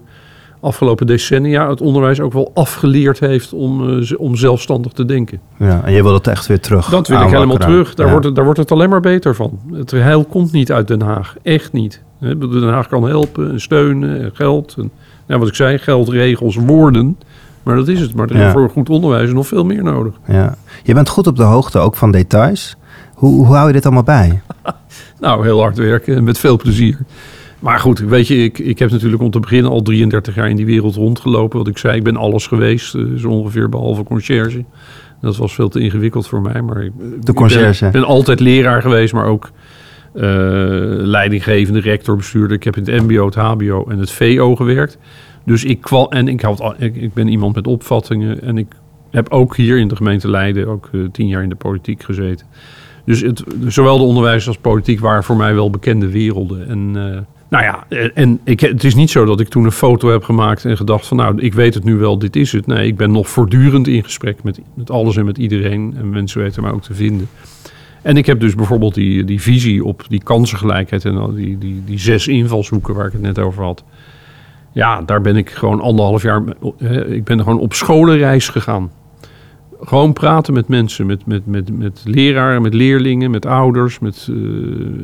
afgelopen 0.61 1.07
decennia... 1.07 1.69
het 1.69 1.81
onderwijs 1.81 2.21
ook 2.21 2.33
wel 2.33 2.51
afgeleerd 2.55 3.21
heeft 3.21 3.53
om, 3.53 3.89
uh, 3.89 4.11
om 4.17 4.37
zelfstandig 4.37 4.93
te 4.93 5.05
denken. 5.05 5.41
Ja, 5.57 5.81
en 5.85 5.93
je 5.93 6.03
wil 6.03 6.15
het 6.15 6.27
echt 6.27 6.47
weer 6.47 6.61
terug 6.61 6.89
Dat 6.89 7.09
wil 7.09 7.21
ik 7.21 7.29
helemaal 7.29 7.57
terug. 7.57 7.95
Daar, 7.95 8.11
wordt 8.11 8.25
het, 8.25 8.35
daar 8.35 8.45
wordt 8.45 8.59
het 8.59 8.73
alleen 8.73 8.91
maar 8.91 9.01
beter 9.01 9.35
van. 9.35 9.61
Het 9.73 9.91
heil 9.91 10.25
komt 10.25 10.53
niet 10.53 10.73
uit 10.73 10.89
Den 10.89 11.03
Haag. 11.03 11.35
Echt 11.43 11.73
niet. 11.73 12.03
Den 12.21 12.69
Haag 12.69 12.89
kan 12.89 13.09
helpen 13.09 13.51
en 13.51 13.61
steunen 13.61 14.23
en 14.23 14.31
geld... 14.35 14.75
En, 14.79 14.91
ja, 15.27 15.39
wat 15.39 15.49
ik 15.49 15.55
zei, 15.55 15.79
geld, 15.79 16.09
regels, 16.09 16.57
woorden. 16.57 17.19
Maar 17.63 17.77
dat 17.77 17.89
is 17.89 18.01
het. 18.01 18.15
Maar 18.15 18.31
er 18.31 18.47
is 18.47 18.53
voor 18.53 18.71
goed 18.71 18.91
onderwijs 18.91 19.33
nog 19.33 19.47
veel 19.47 19.65
meer 19.65 19.83
nodig. 19.83 20.15
Ja. 20.27 20.55
Je 20.83 20.95
bent 20.95 21.09
goed 21.09 21.27
op 21.27 21.37
de 21.37 21.43
hoogte 21.43 21.79
ook 21.79 21.97
van 21.97 22.11
details. 22.11 22.77
Hoe, 23.15 23.47
hoe 23.47 23.55
hou 23.55 23.67
je 23.67 23.73
dit 23.73 23.85
allemaal 23.85 24.03
bij? 24.03 24.41
nou, 25.21 25.45
heel 25.45 25.61
hard 25.61 25.77
werken 25.77 26.17
en 26.17 26.25
met 26.25 26.39
veel 26.39 26.57
plezier. 26.57 26.99
Maar 27.59 27.79
goed, 27.79 27.99
weet 27.99 28.27
je, 28.27 28.45
ik, 28.45 28.59
ik 28.59 28.79
heb 28.79 28.91
natuurlijk 28.91 29.23
om 29.23 29.31
te 29.31 29.41
beginnen 29.41 29.71
al 29.71 29.83
33 29.83 30.35
jaar 30.35 30.49
in 30.49 30.57
die 30.57 30.67
wereld 30.67 30.95
rondgelopen. 30.95 31.59
Wat 31.59 31.69
ik 31.69 31.79
zei, 31.79 31.97
ik 31.97 32.05
ben 32.05 32.17
alles 32.17 32.47
geweest, 32.47 32.95
uh, 32.95 33.19
zo 33.19 33.29
ongeveer 33.29 33.69
behalve 33.69 34.03
conciërge. 34.03 34.65
Dat 35.21 35.37
was 35.37 35.55
veel 35.55 35.69
te 35.69 35.81
ingewikkeld 35.81 36.27
voor 36.27 36.43
mij. 36.43 36.63
Maar 36.63 36.85
ik, 36.85 36.93
De 37.21 37.35
conciërge. 37.35 37.87
Ik 37.87 37.93
ben, 37.93 38.01
ben 38.01 38.11
altijd 38.11 38.41
leraar 38.41 38.83
geweest, 38.83 39.13
maar 39.13 39.27
ook 39.27 39.45
eh, 39.45 39.51
leidinggevende, 40.19 41.81
rector, 41.81 42.17
bestuurder. 42.17 42.57
Ik 42.57 42.65
heb 42.65 42.77
in 42.77 42.85
het 42.85 43.03
MBO, 43.03 43.25
het 43.25 43.35
HBO 43.35 43.85
en 43.89 43.99
het 43.99 44.11
VO 44.11 44.57
gewerkt. 44.57 44.99
Dus 45.45 45.65
ik 45.65 45.81
kwam 45.81 46.07
en 46.11 46.29
ik, 46.29 46.43
ik, 46.79 47.15
ben 47.15 47.29
iemand 47.29 47.55
met 47.55 47.67
opvattingen. 47.67 48.43
En 48.43 48.59
ik 48.59 48.67
heb 49.11 49.29
ook 49.29 49.57
hier 49.57 49.79
in 49.79 49.89
de 49.89 49.97
gemeente 49.97 50.31
Leiden 50.31 50.69
ook 50.69 50.89
eh, 50.93 51.01
tien 51.13 51.29
jaar 51.29 51.43
in 51.43 51.49
de 51.49 51.55
politiek 51.55 52.03
gezeten. 52.03 52.47
Dus 53.05 53.21
het, 53.21 53.45
zowel 53.67 53.99
de 53.99 54.05
onderwijs 54.05 54.47
als 54.47 54.59
politiek 54.59 55.01
waren 55.01 55.25
voor 55.25 55.37
mij 55.37 55.55
wel 55.55 55.71
bekende 55.71 56.09
werelden. 56.09 56.69
En 56.69 56.79
eh, 56.97 57.21
nou 57.49 57.65
ja, 57.65 57.87
en 58.15 58.41
ik, 58.45 58.61
het 58.61 58.85
is 58.85 58.95
niet 58.95 59.11
zo 59.11 59.25
dat 59.25 59.41
ik 59.41 59.49
toen 59.49 59.65
een 59.65 59.73
foto 59.73 60.11
heb 60.11 60.23
gemaakt 60.25 60.65
en 60.65 60.77
gedacht 60.77 61.07
van 61.07 61.17
nou, 61.17 61.41
ik 61.41 61.55
weet 61.55 61.75
het 61.75 61.85
nu 61.85 61.97
wel, 61.97 62.19
dit 62.19 62.37
is 62.37 62.53
het. 62.53 62.67
Nee, 62.67 62.87
ik 62.87 62.97
ben 62.97 63.13
nog 63.13 63.29
voortdurend 63.29 63.89
in 63.89 64.05
gesprek 64.05 64.43
met, 64.43 64.61
met 64.75 64.91
alles 64.91 65.17
en 65.17 65.25
met 65.25 65.39
iedereen. 65.39 65.95
En 65.99 66.11
mensen 66.11 66.41
weten 66.41 66.63
mij 66.63 66.73
ook 66.73 66.83
te 66.83 66.95
vinden. 66.95 67.29
En 68.07 68.17
ik 68.17 68.27
heb 68.27 68.41
dus 68.41 68.55
bijvoorbeeld 68.55 68.95
die, 68.95 69.25
die 69.25 69.41
visie 69.43 69.85
op 69.85 70.05
die 70.09 70.23
kansengelijkheid 70.23 71.05
en 71.05 71.35
die, 71.35 71.59
die, 71.59 71.83
die 71.87 71.99
zes 71.99 72.29
invalshoeken 72.29 72.95
waar 72.95 73.07
ik 73.07 73.13
het 73.13 73.21
net 73.23 73.39
over 73.39 73.65
had. 73.65 73.85
Ja, 74.73 75.03
daar 75.03 75.21
ben 75.21 75.37
ik 75.37 75.51
gewoon 75.51 75.81
anderhalf 75.81 76.23
jaar. 76.23 76.43
eh, 76.79 77.11
Ik 77.13 77.25
ben 77.25 77.39
gewoon 77.43 77.59
op 77.59 77.75
scholenreis 77.75 78.49
gegaan. 78.49 78.91
Gewoon 79.81 80.13
praten 80.13 80.55
met 80.55 80.69
mensen, 80.69 81.07
met, 81.07 81.27
met, 81.27 81.47
met, 81.47 81.79
met 81.79 82.03
leraren, 82.05 82.63
met 82.63 82.75
leerlingen, 82.75 83.31
met 83.31 83.47
ouders, 83.47 83.99
met, 83.99 84.29
eh, 84.31 84.37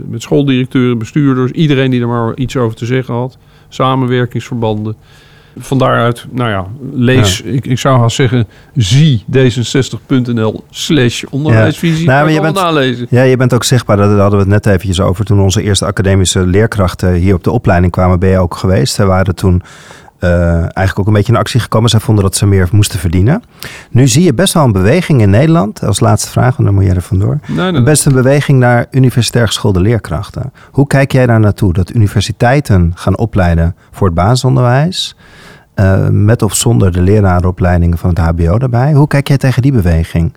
met 0.09 0.23
schooldirecteuren, 0.23 0.99
bestuurders. 0.99 1.51
Iedereen 1.51 1.91
die 1.91 2.01
er 2.01 2.09
maar 2.09 2.37
iets 2.37 2.57
over 2.57 2.77
te 2.77 2.87
zeggen 2.87 3.15
had. 3.15 3.38
Samenwerkingsverbanden. 3.69 4.97
Van 5.59 5.79
daaruit, 5.79 6.27
nou 6.31 6.51
ja, 6.51 6.67
lees, 6.93 7.41
ik, 7.41 7.67
ik 7.67 7.79
zou 7.79 7.99
haast 7.99 8.17
zeggen, 8.17 8.47
zie 8.75 9.25
d66.nl 9.37 10.65
slash 10.71 11.23
onderwijsvisie. 11.31 12.07
Nou, 12.07 12.25
maar 12.25 12.33
je 12.33 12.41
bent- 12.41 12.55
nalezen. 12.55 13.07
Ja, 13.11 13.23
je 13.23 13.37
bent 13.37 13.55
ook 13.55 13.65
zichtbaar. 13.65 13.97
Daar 13.97 14.09
hadden 14.09 14.31
we 14.31 14.37
het 14.53 14.65
net 14.65 14.67
eventjes 14.67 15.01
over. 15.01 15.25
Toen 15.25 15.41
onze 15.41 15.62
eerste 15.62 15.87
academische 15.87 16.47
leerkrachten 16.47 17.12
hier 17.12 17.35
op 17.35 17.45
de 17.45 17.51
opleiding 17.51 17.93
kwamen, 17.93 18.19
ben 18.19 18.29
je 18.31 18.38
ook 18.38 18.57
geweest. 18.57 18.95
Ze 18.95 19.05
waren 19.05 19.35
toen 19.35 19.62
eh, 20.19 20.57
eigenlijk 20.59 20.99
ook 20.99 21.07
een 21.07 21.12
beetje 21.12 21.33
in 21.33 21.38
actie 21.38 21.61
gekomen. 21.61 21.91
Zij 21.91 22.01
vonden 22.01 22.25
dat 22.25 22.37
ze 22.37 22.47
meer 22.47 22.69
moesten 22.73 22.99
verdienen. 22.99 23.43
Nu 23.91 24.09
zie 24.09 24.23
je 24.23 24.35
best 24.35 24.55
wel 24.55 24.65
een 24.65 24.73
beweging 24.73 25.21
in 25.21 25.31
Nederland. 25.31 25.83
Als 25.85 26.01
laatste 26.01 26.31
vraag, 26.31 26.59
en 26.59 26.65
dan 26.65 26.75
moet 26.75 26.85
jij 26.85 26.95
er 26.95 27.03
vandoor. 27.03 27.38
Nee, 27.47 27.73
nee, 27.73 27.83
Best 27.83 28.07
een 28.07 28.12
beweging 28.12 28.59
naar 28.59 28.87
universitair 28.91 29.47
geschoolde 29.47 29.81
leerkrachten. 29.81 30.53
Hoe 30.71 30.87
kijk 30.87 31.12
jij 31.12 31.27
daar 31.27 31.41
naartoe? 31.41 31.73
Dat 31.73 31.95
universiteiten 31.95 32.93
gaan 32.95 33.17
opleiden 33.19 33.77
voor 33.91 34.07
het 34.07 34.17
basisonderwijs. 34.17 35.17
Eh, 35.75 36.09
met 36.09 36.43
of 36.43 36.55
zonder 36.55 36.93
de 36.93 37.01
lerarenopleidingen 37.01 37.99
van 37.99 38.11
het 38.11 38.19
HBO 38.19 38.59
daarbij. 38.59 38.93
Hoe 38.93 39.07
kijk 39.07 39.29
jij 39.29 39.39
tegen 39.39 39.63
die 39.63 39.73
beweging? 39.73 40.33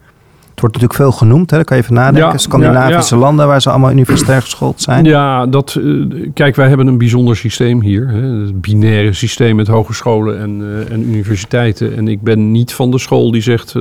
Het 0.50 0.64
wordt 0.64 0.76
natuurlijk 0.76 0.94
veel 0.94 1.12
genoemd, 1.12 1.50
hè? 1.50 1.56
daar 1.56 1.66
kan 1.66 1.78
je 1.78 1.84
even 1.84 1.96
nadenken. 1.96 2.32
Ja, 2.32 2.38
Scandinavische 2.38 3.16
ja, 3.16 3.22
landen 3.22 3.48
waar 3.48 3.62
ze 3.62 3.70
allemaal 3.70 3.92
universitair 3.92 4.42
geschoold 4.42 4.82
zijn. 4.82 5.06
Ja, 5.06 5.46
dat, 5.46 5.76
eh, 5.76 6.30
kijk, 6.34 6.56
wij 6.56 6.68
hebben 6.68 6.88
een 6.88 6.98
bijzonder 6.98 7.36
systeem 7.36 7.82
hier. 7.82 8.08
Hè? 8.08 8.22
Het 8.22 8.62
binaire 8.62 9.14
systeem 9.14 9.56
met 9.56 9.68
hogescholen 9.68 10.40
en, 10.40 10.62
eh, 10.62 10.94
en 10.94 11.02
universiteiten. 11.02 11.98
En 11.98 12.08
ik 12.08 12.22
ben 12.22 12.52
niet 12.52 12.74
van 12.74 12.92
de 12.92 13.00
school 13.00 13.32
die 13.32 13.42
zegt 13.42 13.74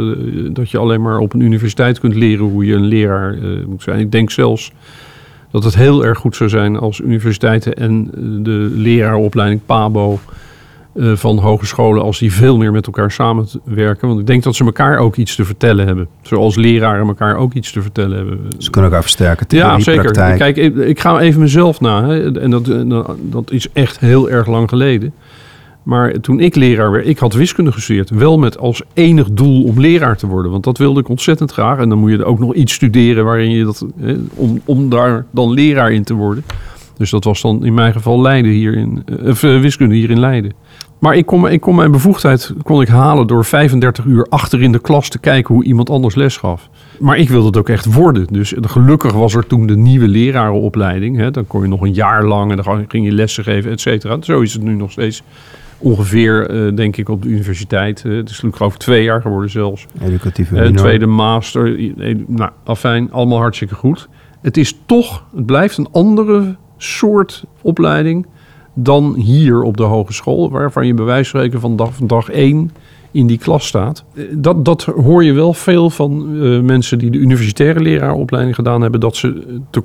dat 0.53 0.71
je 0.71 0.79
alleen 0.79 1.03
maar 1.03 1.19
op 1.19 1.33
een 1.33 1.41
universiteit 1.41 2.01
kunt 2.01 2.15
leren 2.15 2.45
hoe 2.45 2.65
je 2.65 2.75
een 2.75 2.87
leraar 2.87 3.37
moet 3.67 3.83
zijn. 3.83 3.99
Ik 3.99 4.13
denk 4.13 4.31
zelfs 4.31 4.73
dat 5.51 5.65
het 5.65 5.75
heel 5.75 6.05
erg 6.05 6.19
goed 6.19 6.37
zou 6.37 6.51
zijn 6.51 6.77
als 6.77 7.01
universiteiten 7.01 7.75
en 7.75 8.11
de 8.43 8.71
leraaropleiding 8.75 9.61
PABO 9.67 10.19
eh, 10.95 11.13
van 11.13 11.39
hogescholen, 11.39 12.03
als 12.03 12.19
die 12.19 12.33
veel 12.33 12.57
meer 12.57 12.73
met 12.73 12.87
elkaar 12.87 13.11
samenwerken. 13.11 14.09
Want 14.09 14.21
ik 14.21 14.27
denk 14.27 14.43
dat 14.43 14.55
ze 14.55 14.65
elkaar 14.65 14.99
ook 14.99 15.17
iets 15.17 15.35
te 15.37 15.45
vertellen 15.45 15.87
hebben. 15.87 16.09
Zoals 16.23 16.57
leraren 16.57 17.07
elkaar 17.07 17.37
ook 17.37 17.53
iets 17.55 17.73
te 17.73 17.83
vertellen 17.83 18.17
hebben. 18.17 18.39
Ze 18.59 18.71
kunnen 18.71 18.91
elkaar 18.91 19.03
versterken. 19.05 19.47
Ja, 19.49 19.79
zeker. 19.81 20.03
praktijk. 20.03 20.39
Kijk, 20.39 20.57
ik, 20.57 20.77
ik 20.77 21.01
ga 21.01 21.21
even 21.21 21.41
mezelf 21.41 21.81
na. 21.81 22.05
Hè. 22.07 22.39
En 22.41 22.51
dat, 22.51 22.69
en 22.69 22.89
dat- 22.89 23.17
dat 23.21 23.51
is 23.51 23.67
echt 23.73 23.99
heel 24.01 24.31
erg 24.31 24.47
lang 24.47 24.69
geleden. 24.69 25.13
Maar 25.83 26.13
toen 26.21 26.41
ik 26.41 26.55
leraar 26.55 26.91
werd, 26.91 27.07
ik 27.07 27.19
had 27.19 27.35
wiskunde 27.35 27.73
gestudeerd. 27.73 28.11
Wel 28.11 28.39
met 28.39 28.59
als 28.59 28.83
enig 28.95 29.31
doel 29.31 29.65
om 29.65 29.81
leraar 29.81 30.17
te 30.17 30.27
worden. 30.27 30.51
Want 30.51 30.65
dat 30.65 30.79
wilde 30.79 31.01
ik 31.01 31.09
ontzettend 31.09 31.53
graag. 31.53 31.79
En 31.79 31.89
dan 31.89 31.99
moet 31.99 32.11
je 32.11 32.25
ook 32.25 32.39
nog 32.39 32.55
iets 32.55 32.73
studeren 32.73 33.25
waarin 33.25 33.51
je 33.51 33.65
dat... 33.65 33.87
Hè, 34.01 34.15
om, 34.35 34.61
om 34.65 34.89
daar 34.89 35.25
dan 35.31 35.51
leraar 35.53 35.93
in 35.93 36.05
te 36.05 36.15
worden. 36.15 36.45
Dus 36.97 37.11
dat 37.11 37.25
was 37.25 37.41
dan 37.43 37.65
in 37.65 37.75
mijn 37.75 37.93
geval 37.93 38.21
Leiden 38.21 38.51
hier 38.51 38.75
in... 38.77 39.03
eh, 39.07 39.29
Of 39.29 39.43
eh, 39.43 39.61
wiskunde 39.61 39.95
hier 39.95 40.11
in 40.11 40.21
Leiden. 40.21 40.53
Maar 41.05 41.17
ik 41.17 41.27
kon, 41.27 41.51
ik 41.51 41.61
kon 41.61 41.75
mijn 41.75 41.91
bevoegdheid 41.91 42.53
kon 42.63 42.81
ik 42.83 42.89
halen 42.89 43.27
door 43.27 43.45
35 43.45 44.05
uur 44.05 44.27
achter 44.29 44.63
in 44.63 44.73
de 44.73 44.79
klas 44.79 45.09
te 45.09 45.19
kijken 45.19 45.55
hoe 45.55 45.65
iemand 45.65 45.91
anders 45.91 46.15
les 46.15 46.37
gaf. 46.37 46.69
Maar 46.99 47.17
ik 47.17 47.29
wilde 47.29 47.47
het 47.47 47.57
ook 47.57 47.69
echt 47.69 47.95
worden. 47.95 48.27
Dus 48.31 48.55
gelukkig 48.61 49.13
was 49.13 49.35
er 49.35 49.47
toen 49.47 49.67
de 49.67 49.77
nieuwe 49.77 50.09
lerarenopleiding. 50.09 51.17
Hè. 51.17 51.31
Dan 51.31 51.47
kon 51.47 51.63
je 51.63 51.69
nog 51.69 51.81
een 51.81 51.93
jaar 51.95 52.25
lang 52.25 52.51
en 52.51 52.57
dan 52.57 52.85
ging 52.89 53.05
je 53.05 53.13
lessen 53.13 53.45
geven, 53.45 53.71
et 53.71 53.81
cetera. 53.81 54.17
Zo 54.21 54.41
is 54.41 54.53
het 54.53 54.63
nu 54.63 54.75
nog 54.75 54.91
steeds 54.91 55.23
ongeveer, 55.79 56.51
eh, 56.51 56.77
denk 56.77 56.97
ik, 56.97 57.09
op 57.09 57.23
de 57.23 57.29
universiteit. 57.29 58.03
Het 58.03 58.31
is 58.31 58.43
geloof 58.51 58.73
ik 58.75 58.79
twee 58.79 59.03
jaar 59.03 59.21
geworden 59.21 59.51
zelfs. 59.51 59.87
Educatieve 60.03 60.57
Eh, 60.61 60.71
tweede 60.71 61.07
master. 61.07 61.79
eh, 61.99 62.17
Nou, 62.27 62.51
afijn, 62.65 63.13
allemaal 63.13 63.39
hartstikke 63.39 63.75
goed. 63.75 64.09
Het 64.43 64.57
is 64.57 64.79
toch, 64.87 65.25
het 65.37 65.47
blijft 65.47 65.77
een 65.79 65.89
andere 65.93 66.57
soort 66.77 67.45
opleiding 67.61 68.27
dan 68.75 69.15
hier 69.15 69.63
op 69.63 69.77
de 69.77 69.83
hogeschool, 69.83 70.51
waarvan 70.51 70.87
je 70.87 70.95
bij 70.95 71.05
wijze 71.05 71.31
van 71.31 71.41
spreken 71.41 71.61
van 71.61 71.77
dag, 71.77 71.95
van 71.95 72.07
dag 72.07 72.29
één 72.31 72.71
in 73.11 73.27
die 73.27 73.39
klas 73.39 73.67
staat. 73.67 74.05
Eh, 74.15 74.25
Dat, 74.33 74.65
dat 74.65 74.85
hoor 74.85 75.25
je 75.25 75.33
wel 75.33 75.55
veel 75.55 75.91
van 75.91 76.41
eh, 76.43 76.61
mensen 76.61 76.99
die 76.99 77.11
de 77.11 77.19
universitaire 77.19 77.81
leraaropleiding 77.81 78.55
gedaan 78.55 78.81
hebben, 78.83 79.01
dat 79.01 79.17
ze, 79.17 79.59
eh, 79.71 79.81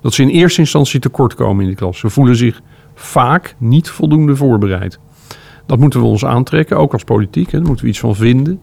dat 0.00 0.14
ze 0.14 0.22
in 0.22 0.28
eerste 0.28 0.60
instantie 0.60 1.00
tekort 1.00 1.34
komen 1.34 1.60
in 1.60 1.66
die 1.66 1.76
klas. 1.76 1.98
Ze 1.98 2.10
voelen 2.10 2.36
zich 2.36 2.60
vaak 2.94 3.54
niet 3.58 3.88
voldoende 3.88 4.36
voorbereid. 4.36 4.98
Dat 5.66 5.78
moeten 5.78 6.00
we 6.00 6.06
ons 6.06 6.24
aantrekken, 6.24 6.76
ook 6.76 6.92
als 6.92 7.04
politiek. 7.04 7.50
Hè. 7.50 7.58
Daar 7.58 7.66
moeten 7.66 7.84
we 7.84 7.90
iets 7.90 8.00
van 8.00 8.14
vinden. 8.14 8.60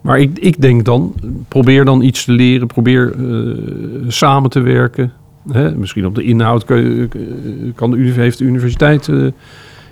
Maar 0.00 0.20
ik, 0.20 0.38
ik 0.38 0.60
denk 0.60 0.84
dan, 0.84 1.14
probeer 1.48 1.84
dan 1.84 2.02
iets 2.02 2.24
te 2.24 2.32
leren, 2.32 2.66
probeer 2.66 3.14
samen 4.08 4.50
te 4.50 4.60
werken. 4.60 5.12
Hè? 5.52 5.76
Misschien 5.76 6.06
op 6.06 6.14
de 6.14 6.22
inhoud 6.22 6.64
kan, 6.64 6.76
de, 7.74 8.20
heeft 8.20 8.38
de 8.38 8.44
universiteit 8.44 9.08
eh, 9.08 9.26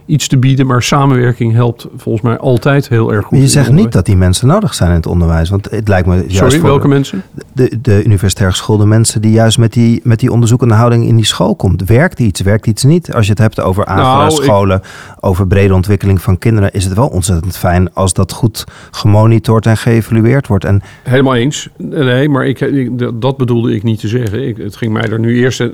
iets 0.06 0.28
te 0.28 0.36
bieden, 0.38 0.66
maar 0.66 0.82
samenwerking 0.82 1.52
helpt 1.52 1.86
volgens 1.96 2.24
mij 2.24 2.38
altijd 2.38 2.88
heel 2.88 3.12
erg 3.12 3.26
goed. 3.26 3.38
Je 3.38 3.48
zegt 3.48 3.72
niet 3.72 3.92
dat 3.92 4.06
die 4.06 4.16
mensen 4.16 4.46
nodig 4.48 4.74
zijn 4.74 4.90
in 4.90 4.96
het 4.96 5.06
onderwijs. 5.06 5.48
Want 5.50 5.70
het 5.70 5.88
lijkt 5.88 6.06
me 6.08 6.14
juist 6.16 6.36
Sorry, 6.36 6.58
voor 6.58 6.68
welke 6.68 6.88
mensen? 6.88 7.22
de, 7.52 7.78
de 7.82 8.04
universitair 8.04 8.50
geschoolde 8.50 8.86
mensen 8.86 9.20
die 9.20 9.30
juist 9.32 9.58
met 9.58 9.72
die, 9.72 10.00
met 10.04 10.20
die 10.20 10.32
onderzoekende 10.32 10.74
houding 10.74 11.06
in 11.06 11.16
die 11.16 11.24
school 11.24 11.54
komt. 11.56 11.84
Werkt 11.84 12.20
iets, 12.20 12.40
werkt 12.40 12.66
iets 12.66 12.84
niet? 12.84 13.12
Als 13.14 13.24
je 13.24 13.30
het 13.30 13.40
hebt 13.40 13.60
over 13.60 13.84
Nou, 13.86 13.98
AVA 14.00 14.24
ik- 14.36 14.42
scholen, 14.42 14.80
over 15.20 15.46
brede 15.46 15.74
ontwikkeling 15.74 16.22
van 16.22 16.38
kinderen, 16.38 16.72
is 16.72 16.84
het 16.84 16.94
wel 16.94 17.08
ontzettend 17.08 17.56
fijn 17.56 17.94
als 17.94 18.12
dat 18.12 18.32
goed 18.32 18.64
gemonitord 18.90 19.66
en 19.66 19.76
geëvalueerd 19.76 20.46
wordt. 20.46 20.64
En 20.64 20.82
Helemaal 21.02 21.34
eens. 21.34 21.68
Nee, 21.76 22.28
maar 22.28 22.46
ik, 22.46 22.60
ik- 22.60 22.98
dat- 23.20 23.36
bedoelde 23.36 23.74
ik 23.74 23.82
niet 23.82 24.00
te 24.00 24.08
zeggen. 24.08 24.48
Ik, 24.48 24.56
het 24.56 24.76
ging 24.76 24.92
mij 24.92 25.02
er 25.02 25.18
nu 25.20 25.36
eerst... 25.38 25.60
eh, 25.60 25.68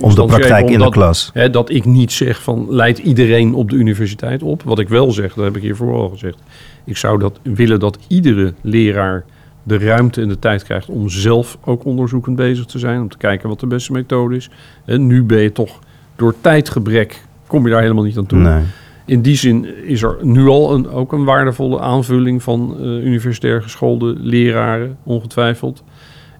om 0.00 0.14
de 0.14 0.24
praktijk 0.24 0.62
even 0.64 0.72
in 0.72 0.78
de 0.78 0.88
klas. 0.90 1.30
Hè, 1.32 1.50
dat 1.50 1.70
ik 1.70 1.84
niet 1.84 2.12
zeg 2.12 2.42
van 2.42 2.66
leid 2.68 2.98
iedereen 2.98 3.54
op 3.54 3.70
de 3.70 3.73
universiteit 3.74 4.42
op. 4.42 4.62
Wat 4.62 4.78
ik 4.78 4.88
wel 4.88 5.12
zeg, 5.12 5.34
dat 5.34 5.44
heb 5.44 5.56
ik 5.56 5.62
hiervoor 5.62 5.94
al 5.94 6.08
gezegd. 6.08 6.38
Ik 6.84 6.96
zou 6.96 7.18
dat 7.18 7.38
willen 7.42 7.80
dat 7.80 7.98
iedere 8.08 8.54
leraar 8.60 9.24
de 9.62 9.78
ruimte 9.78 10.20
en 10.20 10.28
de 10.28 10.38
tijd 10.38 10.64
krijgt 10.64 10.88
om 10.88 11.08
zelf 11.08 11.58
ook 11.64 11.84
onderzoekend 11.84 12.36
bezig 12.36 12.64
te 12.64 12.78
zijn. 12.78 13.00
Om 13.00 13.08
te 13.08 13.16
kijken 13.16 13.48
wat 13.48 13.60
de 13.60 13.66
beste 13.66 13.92
methode 13.92 14.36
is. 14.36 14.50
En 14.84 15.06
nu 15.06 15.22
ben 15.22 15.40
je 15.40 15.52
toch 15.52 15.78
door 16.16 16.34
tijdgebrek, 16.40 17.24
kom 17.46 17.64
je 17.64 17.70
daar 17.70 17.82
helemaal 17.82 18.04
niet 18.04 18.18
aan 18.18 18.26
toe. 18.26 18.38
Nee. 18.38 18.62
In 19.06 19.22
die 19.22 19.36
zin 19.36 19.84
is 19.86 20.02
er 20.02 20.16
nu 20.22 20.46
al 20.46 20.74
een, 20.74 20.90
ook 20.90 21.12
een 21.12 21.24
waardevolle 21.24 21.80
aanvulling 21.80 22.42
van 22.42 22.76
eh, 22.78 22.84
universitair 22.84 23.62
geschoolde 23.62 24.14
leraren, 24.18 24.96
ongetwijfeld. 25.02 25.82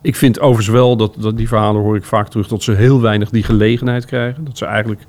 Ik 0.03 0.17
vind 0.17 0.41
overigens 0.41 0.69
wel, 0.69 0.97
dat, 0.97 1.17
dat 1.19 1.37
die 1.37 1.49
verhalen 1.49 1.83
hoor 1.83 1.97
ik 1.97 2.05
vaak 2.05 2.29
terug, 2.29 2.49
dat 2.49 2.63
ze 2.63 2.73
heel 2.73 3.01
weinig 3.01 3.31
die 3.31 3.43
gelegenheid 3.43 4.05
krijgen. 4.05 4.45
Dat 4.45 4.59
ze 4.59 4.65
eigenlijk 4.65 5.01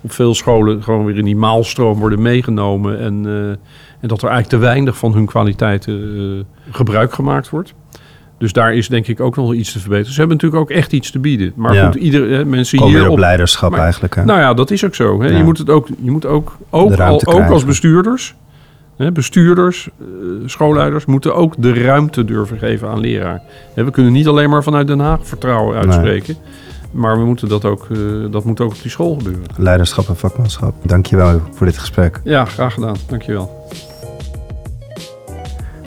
op 0.00 0.12
veel 0.12 0.34
scholen 0.34 0.82
gewoon 0.82 1.04
weer 1.04 1.16
in 1.18 1.24
die 1.24 1.36
maalstroom 1.36 1.98
worden 1.98 2.22
meegenomen. 2.22 2.98
En, 3.00 3.22
eh, 3.26 3.48
en 4.00 4.08
dat 4.08 4.22
er 4.22 4.28
eigenlijk 4.28 4.48
te 4.48 4.68
weinig 4.68 4.96
van 4.96 5.12
hun 5.12 5.26
kwaliteiten 5.26 6.02
eh, 6.16 6.74
gebruik 6.74 7.12
gemaakt 7.12 7.50
wordt. 7.50 7.74
Dus 8.38 8.52
daar 8.52 8.74
is 8.74 8.88
denk 8.88 9.06
ik 9.06 9.20
ook 9.20 9.36
nog 9.36 9.44
wel 9.46 9.54
iets 9.54 9.72
te 9.72 9.78
verbeteren. 9.78 10.12
Ze 10.12 10.18
hebben 10.18 10.36
natuurlijk 10.36 10.62
ook 10.62 10.76
echt 10.76 10.92
iets 10.92 11.10
te 11.10 11.18
bieden. 11.18 11.52
Maar 11.56 11.74
Ja. 11.74 11.84
goed, 11.86 11.94
iedere, 11.94 12.38
eh, 12.38 12.44
mensen 12.44 12.82
hier 12.84 13.04
op 13.04 13.10
op 13.10 13.18
leiderschap 13.18 13.70
maar- 13.70 13.80
eigenlijk. 13.80 14.14
Hè? 14.14 14.24
nou 14.24 14.40
ja, 14.40 14.54
dat 14.54 14.70
is 14.70 14.84
ook 14.84 14.94
zo. 14.94 15.20
Hè? 15.22 15.28
Ja. 15.28 15.36
Je 15.36 15.44
moet 15.44 15.58
het 15.58 15.70
ook, 15.70 15.88
je 16.02 16.10
moet 16.10 16.26
ook, 16.26 16.56
ook, 16.70 17.00
al- 17.00 17.26
ook 17.26 17.50
als 17.50 17.64
bestuurders, 17.64 18.34
hè, 18.96 19.12
bestuurders, 19.12 19.88
eh, 20.00 20.06
schoolleiders, 20.46 21.04
moeten 21.04 21.34
ook 21.34 21.54
de 21.58 21.72
ruimte 21.72 22.24
durven 22.24 22.58
geven 22.58 22.88
aan 22.88 23.00
leraar. 23.00 23.42
We 23.74 23.90
kunnen 23.90 24.12
niet 24.12 24.28
alleen 24.28 24.50
maar 24.50 24.62
vanuit 24.62 24.86
Den 24.86 24.98
Haag 25.00 25.18
vertrouwen 25.26 25.76
uitspreken. 25.78 26.36
Maar 26.90 27.18
we 27.18 27.24
moeten 27.24 27.48
dat 27.48 27.64
ook, 27.64 27.86
eh, 27.90 27.98
dat 28.30 28.44
moet 28.44 28.60
ook 28.60 28.70
op 28.70 28.82
die 28.82 28.90
school 28.90 29.16
gebeuren. 29.16 29.44
Leiderschap 29.56 30.08
en 30.08 30.16
vakmanschap. 30.16 30.74
Dankjewel 30.82 31.40
voor 31.52 31.66
dit 31.66 31.78
gesprek. 31.78 32.20
Ja, 32.24 32.44
graag 32.44 32.74
gedaan. 32.74 32.96
Dankjewel. 33.08 33.66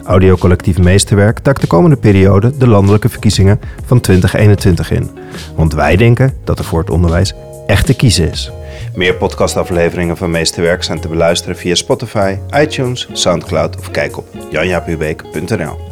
Audiocollectief 0.03 0.77
Meesterwerk 0.77 1.39
takt 1.39 1.61
de 1.61 1.67
komende 1.67 1.95
periode 1.95 2.57
de 2.57 2.67
landelijke 2.67 3.09
verkiezingen 3.09 3.59
van 3.85 3.99
2021 3.99 4.91
in. 4.91 5.09
Want 5.55 5.73
wij 5.73 5.95
denken 5.95 6.33
dat 6.43 6.59
er 6.59 6.65
voor 6.65 6.79
het 6.79 6.89
onderwijs 6.89 7.33
echt 7.67 7.85
te 7.85 7.95
kiezen 7.95 8.29
is. 8.29 8.51
Meer 8.95 9.15
podcastafleveringen 9.15 10.17
van 10.17 10.31
Meesterwerk 10.31 10.83
zijn 10.83 10.99
te 10.99 11.07
beluisteren 11.07 11.55
via 11.55 11.75
Spotify, 11.75 12.35
iTunes, 12.55 13.09
Soundcloud 13.13 13.77
of 13.77 13.91
kijk 13.91 14.17
op 14.17 14.27
janjapubeek.nl. 14.51 15.90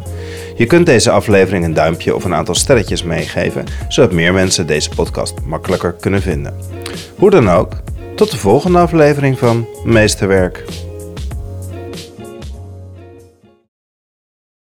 Je 0.56 0.66
kunt 0.66 0.86
deze 0.86 1.10
aflevering 1.10 1.64
een 1.64 1.74
duimpje 1.74 2.14
of 2.14 2.24
een 2.24 2.34
aantal 2.34 2.54
sterretjes 2.54 3.02
meegeven, 3.02 3.64
zodat 3.88 4.12
meer 4.12 4.32
mensen 4.32 4.66
deze 4.66 4.90
podcast 4.90 5.34
makkelijker 5.44 5.92
kunnen 5.92 6.22
vinden. 6.22 6.54
Hoe 7.16 7.30
dan 7.30 7.50
ook, 7.50 7.72
tot 8.14 8.30
de 8.30 8.36
volgende 8.36 8.78
aflevering 8.78 9.38
van 9.38 9.66
Meesterwerk. 9.84 10.64